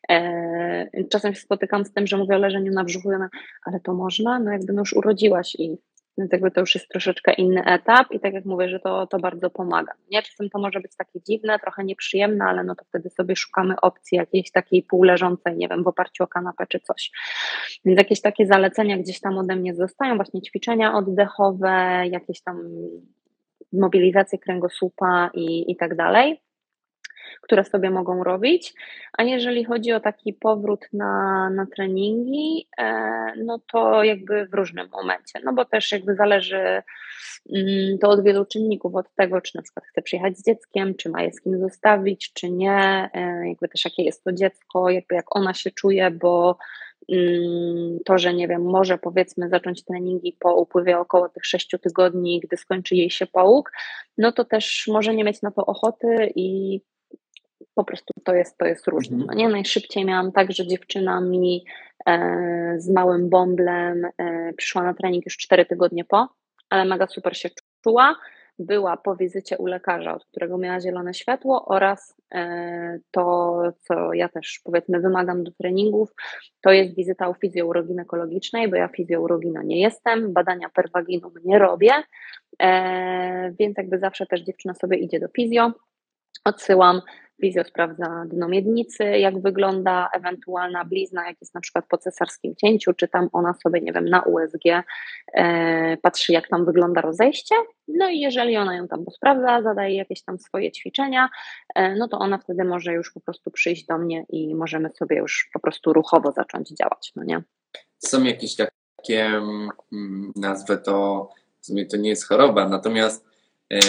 [0.09, 3.09] E, czasem się spotykam z tym, że mówię o leżeniu na brzuchu,
[3.65, 4.39] ale to można?
[4.39, 5.77] No jakby już urodziłaś i
[6.17, 9.19] więc jakby to już jest troszeczkę inny etap i tak jak mówię, że to, to
[9.19, 9.93] bardzo pomaga.
[10.11, 10.21] Nie?
[10.21, 14.17] Czasem to może być takie dziwne, trochę nieprzyjemne, ale no to wtedy sobie szukamy opcji
[14.17, 17.11] jakiejś takiej półleżącej, nie wiem, w oparciu o kanapę czy coś.
[17.85, 22.57] Więc jakieś takie zalecenia gdzieś tam ode mnie zostają, właśnie ćwiczenia oddechowe, jakieś tam
[23.73, 26.41] mobilizacje kręgosłupa i, i tak dalej
[27.41, 28.73] które sobie mogą robić.
[29.17, 32.93] A jeżeli chodzi o taki powrót na, na treningi, e,
[33.43, 36.83] no to jakby w różnym momencie, no bo też jakby zależy
[37.55, 41.09] mm, to od wielu czynników, od tego, czy na przykład chce przyjechać z dzieckiem, czy
[41.09, 45.15] ma je z kim zostawić, czy nie, e, jakby też jakie jest to dziecko, jakby
[45.15, 46.57] jak ona się czuje, bo
[47.09, 52.39] mm, to, że nie wiem, może powiedzmy zacząć treningi po upływie około tych sześciu tygodni,
[52.43, 53.71] gdy skończy jej się połóg,
[54.17, 56.81] no to też może nie mieć na to ochoty i
[57.75, 59.17] po prostu to jest, to jest różne.
[59.17, 59.27] Mhm.
[59.27, 59.49] No nie?
[59.49, 61.65] Najszybciej miałam tak, że dziewczyna mi
[62.07, 66.27] e, z małym bąblem e, przyszła na trening już 4 tygodnie po,
[66.69, 67.49] ale mega super się
[67.83, 68.15] czuła.
[68.59, 74.29] Była po wizycie u lekarza, od którego miała zielone światło, oraz e, to, co ja
[74.29, 76.09] też powiedzmy wymagam do treningów,
[76.61, 81.91] to jest wizyta u fizjourogynekologicznej, bo ja fizjourogina nie jestem, badania perwaginum nie robię,
[82.61, 85.71] e, więc jakby zawsze też dziewczyna sobie idzie do fizjo,
[86.45, 87.01] odsyłam,
[87.41, 92.93] Fizjo sprawdza dno miednicy, jak wygląda ewentualna blizna, jak jest na przykład po cesarskim cięciu,
[92.93, 94.65] czy tam ona sobie, nie wiem, na USG
[95.33, 97.55] e, patrzy, jak tam wygląda rozejście.
[97.87, 101.29] No i jeżeli ona ją tam sprawdza, zadaje jakieś tam swoje ćwiczenia,
[101.75, 105.17] e, no to ona wtedy może już po prostu przyjść do mnie i możemy sobie
[105.17, 107.41] już po prostu ruchowo zacząć działać, no nie?
[107.97, 109.69] Są jakieś takie, mm,
[110.35, 111.29] nazwę to,
[111.61, 113.25] w sumie to nie jest choroba, natomiast
[113.73, 113.79] e,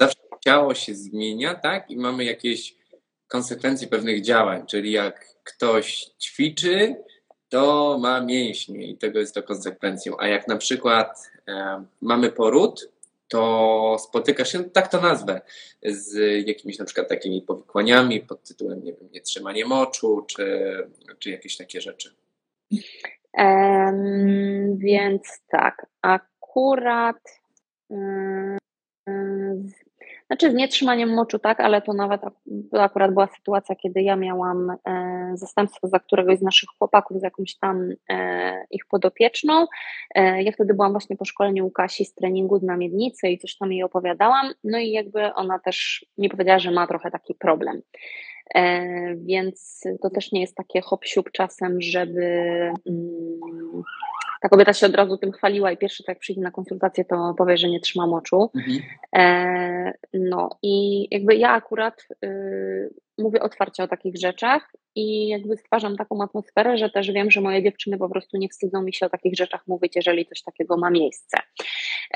[0.00, 1.90] zawsze ciało się zmienia, tak?
[1.90, 2.79] I mamy jakieś
[3.30, 6.96] konsekwencji pewnych działań, czyli jak ktoś ćwiczy,
[7.48, 10.14] to ma mięśnie i tego jest to konsekwencją.
[10.18, 12.90] A jak na przykład e, mamy poród,
[13.28, 15.40] to spotyka się, tak to nazwę,
[15.82, 16.16] z
[16.48, 20.76] jakimiś na przykład takimi powikłaniami pod tytułem, nie wiem, nietrzymanie moczu, czy,
[21.18, 22.14] czy jakieś takie rzeczy.
[23.34, 27.40] Um, więc tak, akurat
[27.88, 28.59] um,
[30.30, 32.20] znaczy z nietrzymaniem moczu tak, ale to nawet
[32.70, 37.22] to akurat była sytuacja, kiedy ja miałam e, zastępstwo za któregoś z naszych chłopaków, z
[37.22, 39.66] jakąś tam e, ich podopieczną.
[40.14, 43.56] E, ja wtedy byłam właśnie po szkoleniu u Kasi z treningu na miednicy i coś
[43.56, 47.82] tam jej opowiadałam, no i jakby ona też mi powiedziała, że ma trochę taki problem.
[48.54, 48.82] E,
[49.16, 52.22] więc to też nie jest takie hop czasem, żeby
[52.86, 53.82] mm,
[54.40, 57.56] ta kobieta się od razu tym chwaliła i pierwszy tak przyjdzie na konsultację, to powie,
[57.56, 58.50] że nie trzyma moczu.
[58.56, 58.78] Mhm.
[59.16, 65.96] E, no i jakby ja akurat y, mówię otwarcie o takich rzeczach i jakby stwarzam
[65.96, 69.10] taką atmosferę, że też wiem, że moje dziewczyny po prostu nie wstydzą mi się o
[69.10, 71.38] takich rzeczach mówić, jeżeli coś takiego ma miejsce.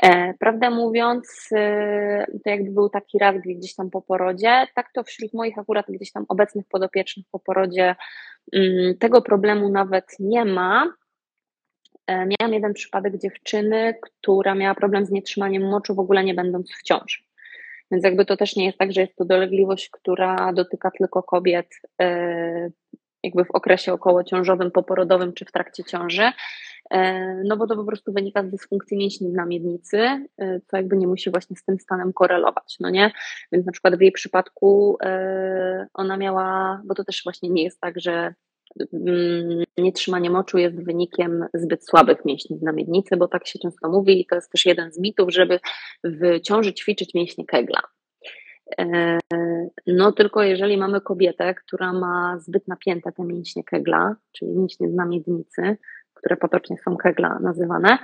[0.03, 5.03] E, prawdę mówiąc, y, to jakby był taki raz gdzieś tam po porodzie, tak to
[5.03, 7.95] wśród moich akurat gdzieś tam obecnych podopiecznych po porodzie
[8.53, 10.93] mm, tego problemu nawet nie ma,
[12.07, 16.83] miałam jeden przypadek dziewczyny, która miała problem z nietrzymaniem moczu, w ogóle nie będąc w
[16.83, 17.25] ciąży.
[17.91, 21.67] Więc jakby to też nie jest tak, że jest to dolegliwość, która dotyka tylko kobiet
[22.01, 22.69] e,
[23.23, 26.31] jakby w okresie okołociążowym, poporodowym czy w trakcie ciąży,
[26.91, 30.97] e, no bo to po prostu wynika z dysfunkcji mięśni na miednicy, e, co jakby
[30.97, 33.11] nie musi właśnie z tym stanem korelować, no nie?
[33.51, 34.97] Więc na przykład w jej przypadku
[35.93, 38.33] ona miała, bo to też właśnie nie jest tak, że
[39.77, 44.25] nietrzymanie moczu jest wynikiem zbyt słabych mięśni na miednicy, bo tak się często mówi i
[44.25, 45.59] to jest też jeden z mitów, żeby
[46.03, 47.81] w ciąży ćwiczyć mięśnie kegla.
[48.79, 49.19] E,
[49.87, 55.05] no tylko jeżeli mamy kobietę, która ma zbyt napięte te mięśnie kegla, czyli mięśnie na
[55.05, 55.77] miednicy,
[56.13, 57.97] które potocznie są kegla nazywane,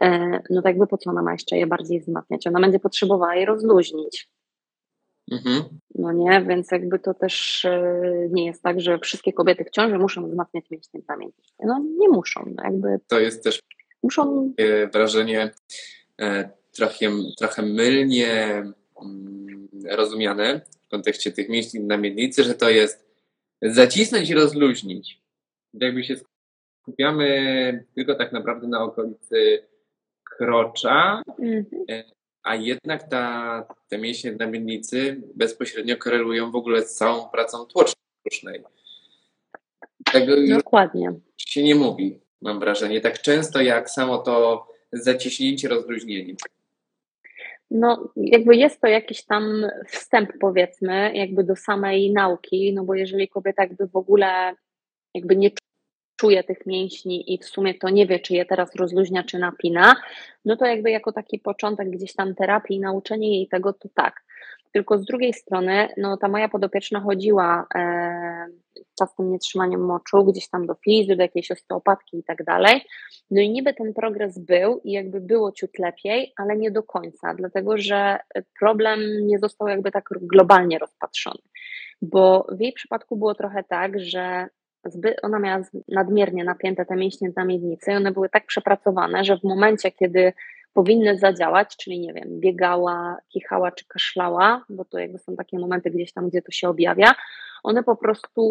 [0.00, 2.46] e, no to jakby po co ona ma jeszcze je bardziej wzmacniać?
[2.46, 4.28] Ona będzie potrzebowała je rozluźnić.
[5.30, 5.62] Mhm.
[5.94, 9.98] No nie, więc jakby to też e, nie jest tak, że wszystkie kobiety w ciąży
[9.98, 11.52] muszą wzmacniać mięśnie na miednicy.
[11.64, 12.54] No nie muszą.
[12.56, 13.60] No jakby to jest też
[14.02, 14.52] muszą...
[14.92, 15.50] wrażenie
[16.72, 18.62] trochę, trochę mylnie
[19.04, 23.06] Mm, rozumiane w kontekście tych mięśni na miednicy, że to jest
[23.62, 25.22] zacisnąć i rozluźnić.
[25.74, 26.14] Jakby się
[26.82, 29.66] skupiamy tylko tak naprawdę na okolicy
[30.24, 31.64] krocza, mhm.
[32.42, 38.62] A jednak ta, te mięśnie na miednicy bezpośrednio korelują w ogóle z całą pracą tłocznej.
[40.12, 41.12] Tego Dokładnie.
[41.36, 46.34] się nie mówi, mam wrażenie, tak często jak samo to zaciśnięcie, rozluźnienie.
[47.70, 53.28] No, jakby jest to jakiś tam wstęp, powiedzmy, jakby do samej nauki, no bo jeżeli
[53.28, 54.54] kobieta jakby w ogóle
[55.14, 55.50] jakby nie
[56.16, 59.96] czuje tych mięśni i w sumie to nie wie, czy je teraz rozluźnia, czy napina,
[60.44, 64.22] no to jakby jako taki początek gdzieś tam terapii, nauczenie jej tego, to tak.
[64.72, 68.46] Tylko z drugiej strony, no ta moja podopieczna chodziła e,
[68.98, 72.84] czasem nietrzymaniem moczu, gdzieś tam do fizy, do jakiejś osteopatki i tak dalej.
[73.30, 77.34] No i niby ten progres był i jakby było ciut lepiej, ale nie do końca,
[77.34, 78.18] dlatego że
[78.58, 81.42] problem nie został jakby tak globalnie rozpatrzony.
[82.02, 84.48] Bo w jej przypadku było trochę tak, że
[84.84, 89.44] zbyt, ona miała nadmiernie napięte te mięśnie znamiennicy i one były tak przepracowane, że w
[89.44, 90.32] momencie, kiedy
[90.74, 95.90] powinny zadziałać, czyli nie wiem, biegała, kichała czy kaszlała, bo to jakby są takie momenty
[95.90, 97.14] gdzieś tam, gdzie to się objawia,
[97.62, 98.42] one po prostu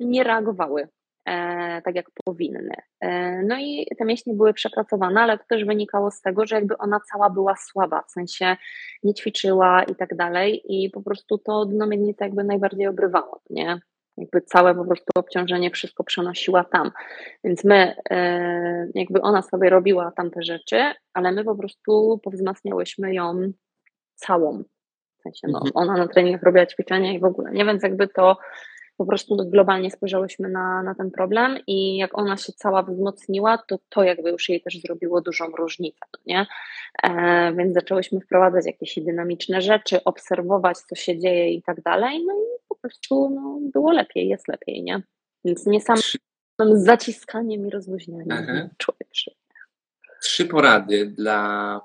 [0.00, 0.88] nie reagowały
[1.24, 2.74] e, tak jak powinny.
[3.00, 6.78] E, no i te mięśnie były przepracowane, ale to też wynikało z tego, że jakby
[6.78, 8.56] ona cała była słaba, w sensie
[9.02, 13.80] nie ćwiczyła i tak dalej i po prostu to dno miednicy jakby najbardziej obrywało, nie?
[14.16, 16.90] Jakby całe po prostu obciążenie wszystko przenosiła tam.
[17.44, 23.52] Więc my, e, jakby ona sobie robiła tamte rzeczy, ale my po prostu powzmacniałyśmy ją
[24.14, 24.62] całą.
[25.18, 25.72] W sensie, no, mhm.
[25.74, 27.64] ona na treningach robiła ćwiczenia i w ogóle, nie?
[27.64, 28.36] Więc jakby to
[28.96, 33.78] po prostu globalnie spojrzałyśmy na, na ten problem i jak ona się cała wzmocniła, to
[33.88, 36.46] to jakby już jej też zrobiło dużą różnicę, no nie?
[37.02, 42.34] E, więc zaczęłyśmy wprowadzać jakieś dynamiczne rzeczy, obserwować, co się dzieje i tak dalej, no
[42.34, 45.02] i po prostu no, było lepiej, jest lepiej, nie?
[45.44, 49.06] Więc nie sam z zaciskaniem i rozluźnianiem człowieka.
[50.22, 51.80] Trzy porady dla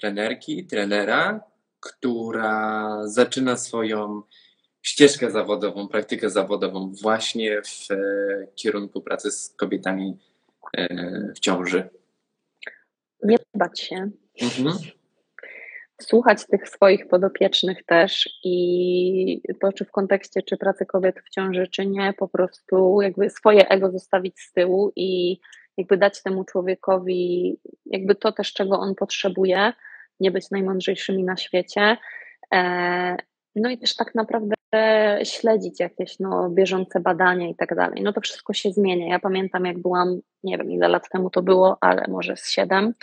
[0.00, 1.40] trenerki, trenera,
[1.80, 4.22] która zaczyna swoją
[4.82, 7.96] ścieżkę zawodową, praktykę zawodową właśnie w e,
[8.54, 10.18] kierunku pracy z kobietami
[10.76, 11.88] e, w ciąży?
[13.22, 14.10] Nie bać się.
[14.42, 14.76] Mhm.
[16.00, 21.68] Słuchać tych swoich podopiecznych też i to, czy w kontekście, czy pracy kobiet w ciąży,
[21.68, 25.40] czy nie, po prostu jakby swoje ego zostawić z tyłu i
[25.76, 27.56] jakby dać temu człowiekowi
[27.86, 29.72] jakby to też, czego on potrzebuje,
[30.20, 31.96] nie być najmądrzejszymi na świecie.
[32.54, 33.16] E,
[33.54, 34.54] no i też tak naprawdę
[35.24, 38.02] śledzić jakieś no, bieżące badania i tak dalej.
[38.02, 39.08] No to wszystko się zmienia.
[39.08, 42.94] Ja pamiętam, jak byłam, nie wiem ile lat temu to było, ale może z siedem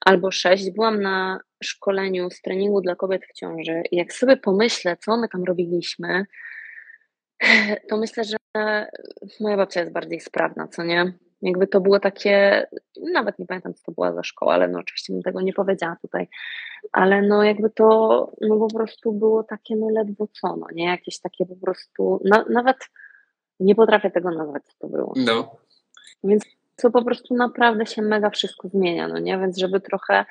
[0.00, 3.82] albo sześć, byłam na szkoleniu z treningu dla kobiet w ciąży.
[3.90, 6.26] I jak sobie pomyślę, co my tam robiliśmy,
[7.88, 8.36] to myślę, że
[9.40, 11.12] moja babcia jest bardziej sprawna, co nie?
[11.42, 12.66] Jakby to było takie,
[13.12, 15.96] nawet nie pamiętam, co to była za szkoła, ale no oczywiście bym tego nie powiedziała
[16.02, 16.28] tutaj,
[16.92, 17.86] ale no jakby to,
[18.40, 22.44] no po prostu było takie, no ledwo co, no nie, jakieś takie po prostu, no,
[22.50, 22.76] nawet
[23.60, 25.12] nie potrafię tego nazwać, co to było.
[25.16, 25.56] No.
[26.24, 26.44] Więc
[26.76, 30.24] to po prostu naprawdę się mega wszystko zmienia, no nie, więc żeby trochę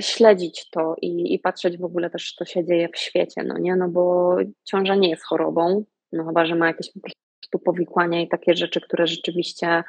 [0.00, 3.76] śledzić to i, i patrzeć w ogóle też, co się dzieje w świecie, no nie,
[3.76, 8.20] no bo ciąża nie jest chorobą, no chyba, że ma jakieś po prostu prostu powikłania
[8.20, 9.84] i takie rzeczy, które rzeczywiście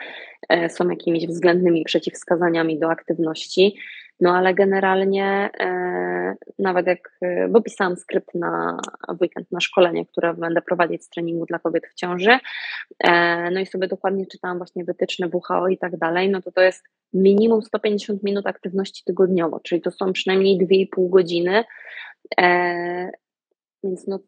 [0.50, 3.76] e, są jakimiś względnymi przeciwwskazaniami do aktywności.
[4.22, 8.78] No ale generalnie e, nawet jak, e, bo pisałam skrypt na
[9.22, 12.40] weekend na szkolenie, które będę prowadzić z treningu dla kobiet w ciąży,
[13.52, 16.84] no i sobie dokładnie czytałam właśnie wytyczne WHO i tak dalej, no to to jest
[17.14, 21.64] minimum 150 minut aktywności tygodniowo, czyli to są przynajmniej 2,5 godziny
[23.84, 24.20] więc no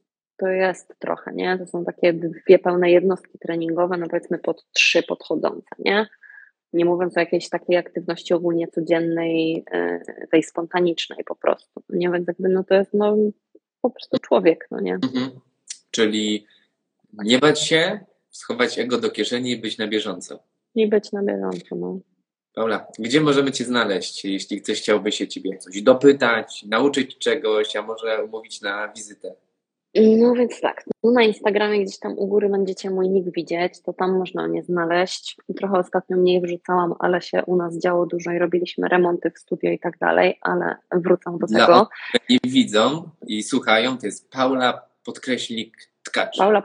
[0.42, 1.58] to jest trochę, nie?
[1.58, 6.08] To są takie dwie pełne jednostki treningowe, no powiedzmy pod trzy podchodzące, nie?
[6.74, 10.00] Nie mówiąc o jakiejś takiej aktywności ogólnie codziennej, e,
[10.32, 11.84] tej spontanicznej po prostu.
[11.89, 13.16] Nie więc jakby no to jest no
[13.82, 14.94] po prostu człowiek, no nie?
[14.94, 15.30] Mhm.
[15.92, 16.48] Czyli
[17.14, 20.44] nie bać się, schować ego do kieszeni i być na bieżąco.
[20.76, 22.00] I być na bieżąco, no.
[22.54, 27.82] Paula, gdzie możemy Cię znaleźć, jeśli ktoś chciałby się Ciebie coś dopytać, nauczyć czegoś, a
[27.82, 29.36] może umówić na wizytę?
[29.96, 33.94] No więc tak, no na Instagramie gdzieś tam u góry będziecie mój nick widzieć, to
[33.94, 35.38] tam można mnie znaleźć.
[35.58, 39.72] Trochę ostatnio mniej wrzucałam, ale się u nas działo dużo i robiliśmy remonty w studio
[39.72, 41.89] i tak dalej, ale wrócę do Dla tego.
[42.30, 46.38] nie widzą i słuchają, to jest Paula podkreślik tkacz.
[46.38, 46.64] Paula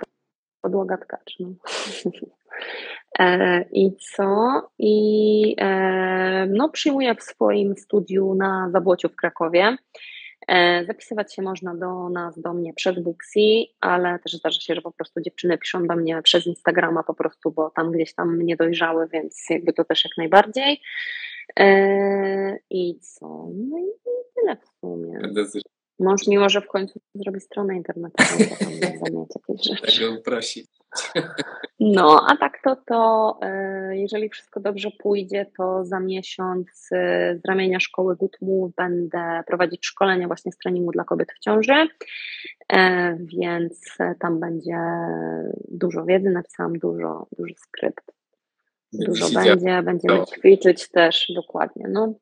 [0.63, 1.37] podłoga tkacz.
[1.41, 1.49] No.
[3.19, 4.63] E, I co?
[4.79, 9.77] I e, no, przyjmuję w swoim studiu na Zabłociu w Krakowie.
[10.49, 14.83] E, zapisywać się można do nas, do mnie przez Booksy, ale też zdarza się, że
[14.83, 18.57] po prostu dziewczyny piszą do mnie przez Instagrama po prostu, bo tam gdzieś tam mnie
[18.57, 20.81] dojrzały, więc jakby to też jak najbardziej.
[22.71, 23.49] I co?
[23.55, 25.19] No i tyle w sumie.
[25.99, 28.37] Mąż mi może w końcu zrobi stronę internetową,
[29.11, 30.01] bo jakieś rzeczy.
[30.01, 30.67] Tego uprosi.
[31.81, 37.49] No, a tak to, to e, jeżeli wszystko dobrze pójdzie, to za miesiąc e, z
[37.49, 41.89] ramienia szkoły Move będę prowadzić szkolenia właśnie z treningu dla kobiet w ciąży,
[42.73, 44.79] e, więc tam będzie
[45.69, 48.13] dużo wiedzy, napisałam dużo, dużo skrypt.
[48.93, 51.87] Dużo będzie, będziemy ćwiczyć też dokładnie.
[51.89, 52.15] No,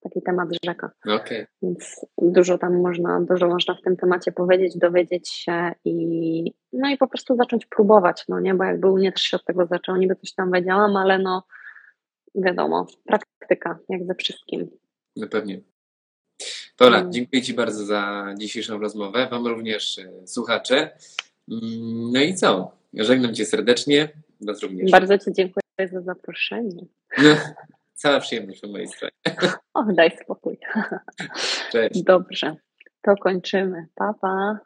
[0.00, 0.90] taki temat rzeka.
[1.06, 1.46] Okay.
[1.62, 6.96] Więc dużo tam można, dużo można w tym temacie powiedzieć, dowiedzieć się i no i
[6.96, 9.98] po prostu zacząć próbować, no nie, bo jakby u mnie też się od tego zaczęło,
[9.98, 11.42] niby coś tam wiedziałam, ale no
[12.34, 14.70] wiadomo, praktyka, jak ze wszystkim.
[15.16, 15.60] No pewnie.
[16.76, 17.12] Paula, mm.
[17.12, 20.90] dziękuję Ci bardzo za dzisiejszą rozmowę, Wam również e, słuchacze.
[21.50, 22.76] Mm, no i co?
[22.94, 24.08] Żegnam Cię serdecznie,
[24.40, 24.90] Was również.
[24.90, 26.86] Bardzo Ci dziękuję za zaproszenie.
[27.18, 27.36] No,
[27.96, 29.12] cała przyjemność po mojej stronie.
[29.74, 30.58] Och, daj spokój.
[31.72, 32.02] Cześć.
[32.02, 32.56] Dobrze,
[33.02, 33.86] to kończymy.
[33.94, 34.58] Pa, pa.